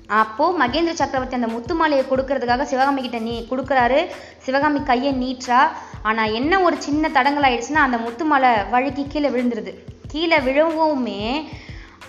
அப்போது 0.08 0.58
மகேந்திர 0.60 0.92
சக்கரவர்த்தி 0.92 1.36
அந்த 1.36 1.46
முத்து 1.46 1.74
மாலையை 1.74 2.04
கொடுக்கறதுக்காக 2.10 2.62
சிவகாமி 2.62 3.02
கிட்ட 3.02 3.18
நீ 3.18 3.46
கொடுக்குறாரு. 3.50 4.00
சிவகாமி 4.46 4.82
கையை 4.82 5.12
நீட்டுறா 5.22 5.60
ஆனால் 6.02 6.32
என்ன 6.32 6.60
ஒரு 6.60 6.76
சின்ன 6.82 7.08
தடங்கள் 7.08 7.46
ஆயிடுச்சுன்னா 7.48 7.84
அந்த 7.86 7.98
முத்து 7.98 8.24
மாலை 8.24 8.50
வழுக்கி 8.70 9.06
கீழே 9.06 9.28
விழுந்துருது. 9.28 9.72
கீழே 10.12 10.38
விழவுமே 10.38 11.44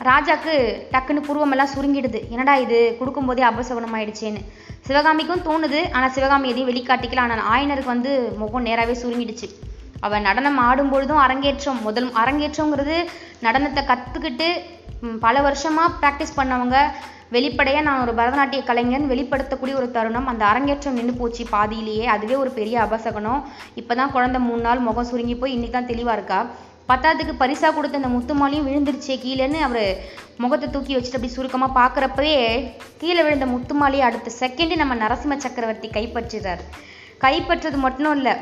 ராஜாக்கு 0.03 0.53
டக்குன்னு 0.93 1.27
புருவமெல்லாம் 1.27 1.73
சுருங்கிடுது. 1.75 2.29
என்னடா 2.29 2.55
இது? 2.55 2.97
கொடுக்கும்போதே 2.99 3.43
அபசகுணம் 3.51 3.95
ஆயிடுச்சேன்னு 3.97 4.41
சிவகாமிக்கும் 4.87 5.45
தோணுது. 5.47 5.91
ஆனால் 5.91 6.11
சிவகாமி 6.11 6.49
எதையும் 6.49 6.71
வெளிக்காட்டிக்கல. 6.71 7.23
ஆனால் 7.27 7.45
ஆயனருக்கு 7.53 7.93
வந்து 7.95 8.33
முகம் 8.37 8.61
நேராகவே 8.61 8.95
சுருங்கிடுச்சு. 9.03 9.49
அவன் 9.99 10.21
நடனம் 10.21 10.57
ஆடும் 10.57 10.89
பொழுதும் 10.89 11.17
அரங்கேற்றம். 11.17 11.81
முதல் 11.81 12.11
அரங்கேற்றங்கிறது 12.11 12.97
நடனத்தை 13.41 13.83
கற்றுக்கிட்டு 13.85 14.49
பல 15.25 15.35
வருஷமாக 15.47 15.95
ப்ராக்டிஸ் 16.01 16.37
பண்ணவங்க 16.39 16.77
வெளிப்படையாக 17.35 17.85
நான் 17.87 18.01
ஒரு 18.03 18.13
பரதநாட்டிய 18.19 18.61
கலைஞன் 18.69 19.09
வெளிப்படுத்தக்கூடிய 19.11 19.75
ஒரு 19.79 19.87
தருணம். 19.95 20.27
அந்த 20.31 20.43
அரங்கேற்றம் 20.51 20.97
நின்று 20.99 21.13
போச்சு 21.21 21.43
பாதியிலேயே. 21.55 22.05
அதுவே 22.15 22.35
ஒரு 22.43 22.51
பெரிய 22.59 22.75
அபசகனம். 22.85 23.41
இப்பதான் 23.81 24.13
குழந்தை 24.15 24.41
மூணு 24.47 24.61
நாள் 24.61 24.85
முகம் 24.87 25.09
சுருங்கி 25.11 25.35
போய் 25.41 25.55
இன்றைக்கி 25.55 25.75
தான் 25.77 25.91
தெளிவாக 25.91 26.17
இருக்கா? 26.17 26.39
பத்தாவதுக்கு 26.89 27.33
பரிசாக 27.41 27.73
கொடுத்த 27.75 28.01
அந்த 28.01 28.09
முத்துமாலையும் 28.15 28.67
விழுந்துருச்சே 28.67 29.15
கீழேன்னு 29.23 29.59
அவர் 29.67 29.85
முகத்தை 30.43 30.67
தூக்கி 30.69 30.93
வச்சுட்டு 30.95 31.17
அப்படி 31.19 31.35
சுருக்கமாக 31.35 31.77
பார்க்குறப்பவே 31.79 32.35
கீழே 33.01 33.21
விழுந்த 33.23 33.45
முத்துமாலையை 33.53 34.03
அடுத்த 34.09 34.33
செகண்டு 34.41 34.75
நம்ம 34.81 34.95
நரசிம்ம 34.95 35.37
சக்கரவர்த்தி 35.45 35.89
கைப்பற்றுறார் 35.95 36.61
கைப்பற்றது 37.23 37.79
மட்டும் 37.85 38.15
இல்லை 38.17 38.33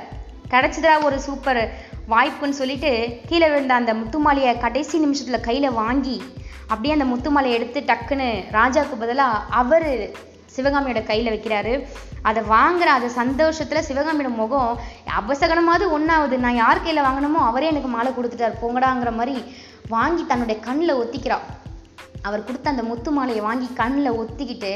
கிடச்சிதா 0.53 0.93
ஒரு 1.07 1.17
சூப்பர் 1.27 1.61
வாய்ப்புன்னு 2.09 2.59
சொல்லிட்டு 2.61 2.91
கீழே 3.29 3.47
விழுந்த 3.49 3.73
அந்த 3.75 3.91
முத்துமாலையை 3.93 4.53
கடைசி 4.59 4.95
நிமிஷத்தில் 5.05 5.45
கையில் 5.47 5.77
வாங்கி 5.81 6.17
அப்படியே 6.67 6.93
அந்த 6.97 7.07
முத்துமாலையை 7.11 7.57
எடுத்து 7.57 7.79
டக்குன்னு 7.79 8.29
ராஜாவுக்கு 8.51 8.97
பதிலாக 8.99 9.43
அவர் 9.61 9.89
சிவகாமியோட 10.55 11.03
கையில் 11.03 11.33
வைக்கிறாரு. 11.33 11.73
அதை 12.21 12.43
வாங்குற 12.43 12.89
அந்த 12.95 13.09
சந்தோஷத்தில் 13.09 13.87
சிவகாமியோட 13.87 14.29
முகம் 14.35 14.79
அபசகனமாவது 15.19 15.85
ஒன்றாவது 15.89 16.37
நான் 16.37 16.55
யார் 16.55 16.83
கையில் 16.83 17.03
வாங்கினமோ 17.03 17.41
அவரே 17.49 17.67
எனக்கு 17.67 17.87
மாலை 17.87 18.11
கொடுத்துட்டாரு 18.11 18.61
போங்கடாங்கிற 18.61 19.13
மாதிரி 19.19 19.35
வாங்கி 19.87 20.25
தன்னுடைய 20.25 20.57
கண்ணில் 20.61 20.99
ஒத்திக்கிறாள் 21.01 21.45
அவர் 22.27 22.45
கொடுத்த 22.47 22.71
அந்த 22.73 22.83
முத்து 22.89 23.11
மாலையை 23.17 23.41
வாங்கி 23.47 23.67
கண்ணில் 23.79 24.17
ஒத்திக்கிட்டு 24.19 24.73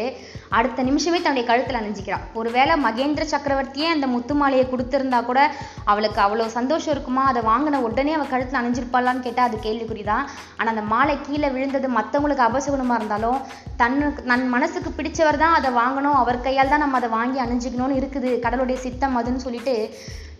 அடுத்த 0.58 0.84
நிமிஷமே 0.88 1.20
தன்னுடைய 1.22 1.46
கழுத்தில் 1.50 1.80
அணிஞ்சிக்கிறா 1.80 2.18
ஒருவேளை 2.40 2.74
மகேந்திர 2.86 3.24
சக்கரவர்த்தியே 3.34 3.88
அந்த 3.96 4.08
முத்து 4.14 4.34
மாலையை 4.42 4.66
கொடுத்துருந்தா 4.72 5.20
கூட 5.30 5.40
அவளுக்கு 5.92 6.20
அவ்வளோ 6.26 6.48
சந்தோஷம் 6.58 6.94
இருக்குமா? 6.96 7.24
அதை 7.32 7.42
வாங்கின 7.52 7.82
உடனே 7.88 8.14
அவள் 8.18 8.32
கழுத்தில் 8.34 8.60
அணிஞ்சிருப்பாளான்னு 8.62 9.26
கேட்டால் 9.28 9.48
அது 9.50 9.58
கேள்விக்குறி 9.68 10.04
தான் 10.12 10.26
ஆனால் 10.58 10.74
அந்த 10.74 10.84
மாலை 10.94 11.16
கீழே 11.28 11.50
விழுந்தது 11.56 11.90
மற்றவங்களுக்கு 11.98 12.48
அபசகுணமாக 12.48 13.00
இருந்தாலும் 13.02 13.40
தன்னுக்கு 13.82 14.28
நன் 14.32 14.48
மனசுக்கு 14.56 14.92
பிடிச்சவர் 15.00 15.42
தான் 15.44 15.58
அதை 15.60 15.72
வாங்கணும். 15.82 16.18
அவர் 16.22 16.44
கையால் 16.48 16.74
தான் 16.74 16.84
நம்ம 16.86 16.98
அதை 17.02 17.10
வாங்கி 17.18 17.40
அணிஞ்சிக்கணும்னு 17.46 18.00
இருக்குது. 18.02 18.32
கடவுளுடைய 18.46 18.80
சித்தம் 18.86 19.18
அதுன்னு 19.22 19.46
சொல்லிட்டு 19.48 19.76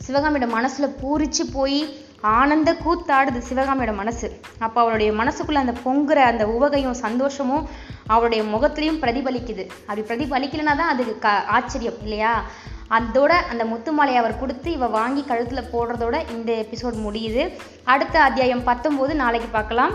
சிவகாமியோட 0.08 0.48
மனசில் 0.58 0.96
பூரிச்சு 1.02 1.44
போய் 1.56 1.80
ஆனந்த 2.22 2.74
கூத்தாடுது 2.74 3.42
சிவகாமியோட 3.50 3.94
மனசு. 3.94 4.40
அப்போ 4.60 4.82
அவளுடைய 4.82 5.12
மனசுக்குள்ளே 5.12 5.54
அந்த 5.54 5.74
பொங்குற 5.86 6.18
அந்த 6.18 6.48
உவகையும் 6.48 6.94
சந்தோஷமும் 6.94 7.68
அவளுடைய 8.08 8.44
முகத்திலையும் 8.44 9.02
பிரதிபலிக்குது. 9.02 9.70
அப்படி 9.86 10.02
பிரதிபலிக்கலைன்னா 10.02 10.76
தான் 10.76 10.90
அதுக்கு 10.90 11.20
க 11.20 11.30
ஆச்சரியம் 11.30 12.02
இல்லையா? 12.02 12.44
அதோட 12.90 13.28
அந்த 13.28 13.66
முத்துமாலையை 13.66 14.16
அவர் 14.16 14.40
கொடுத்து 14.40 14.72
இவ 14.72 14.88
வாங்கி 14.88 15.24
கழுத்தில் 15.24 15.70
போடுறதோட 15.74 16.30
இந்த 16.30 16.66
எபிசோட் 16.66 16.96
முடியுது. 17.08 17.58
அடுத்த 17.84 18.22
அத்தியாயம் 18.22 18.68
பத்தொம்போது 18.68 19.14
நாளைக்கு 19.14 19.50
பார்க்கலாம். 19.50 19.92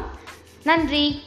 நன்றி. 0.62 1.22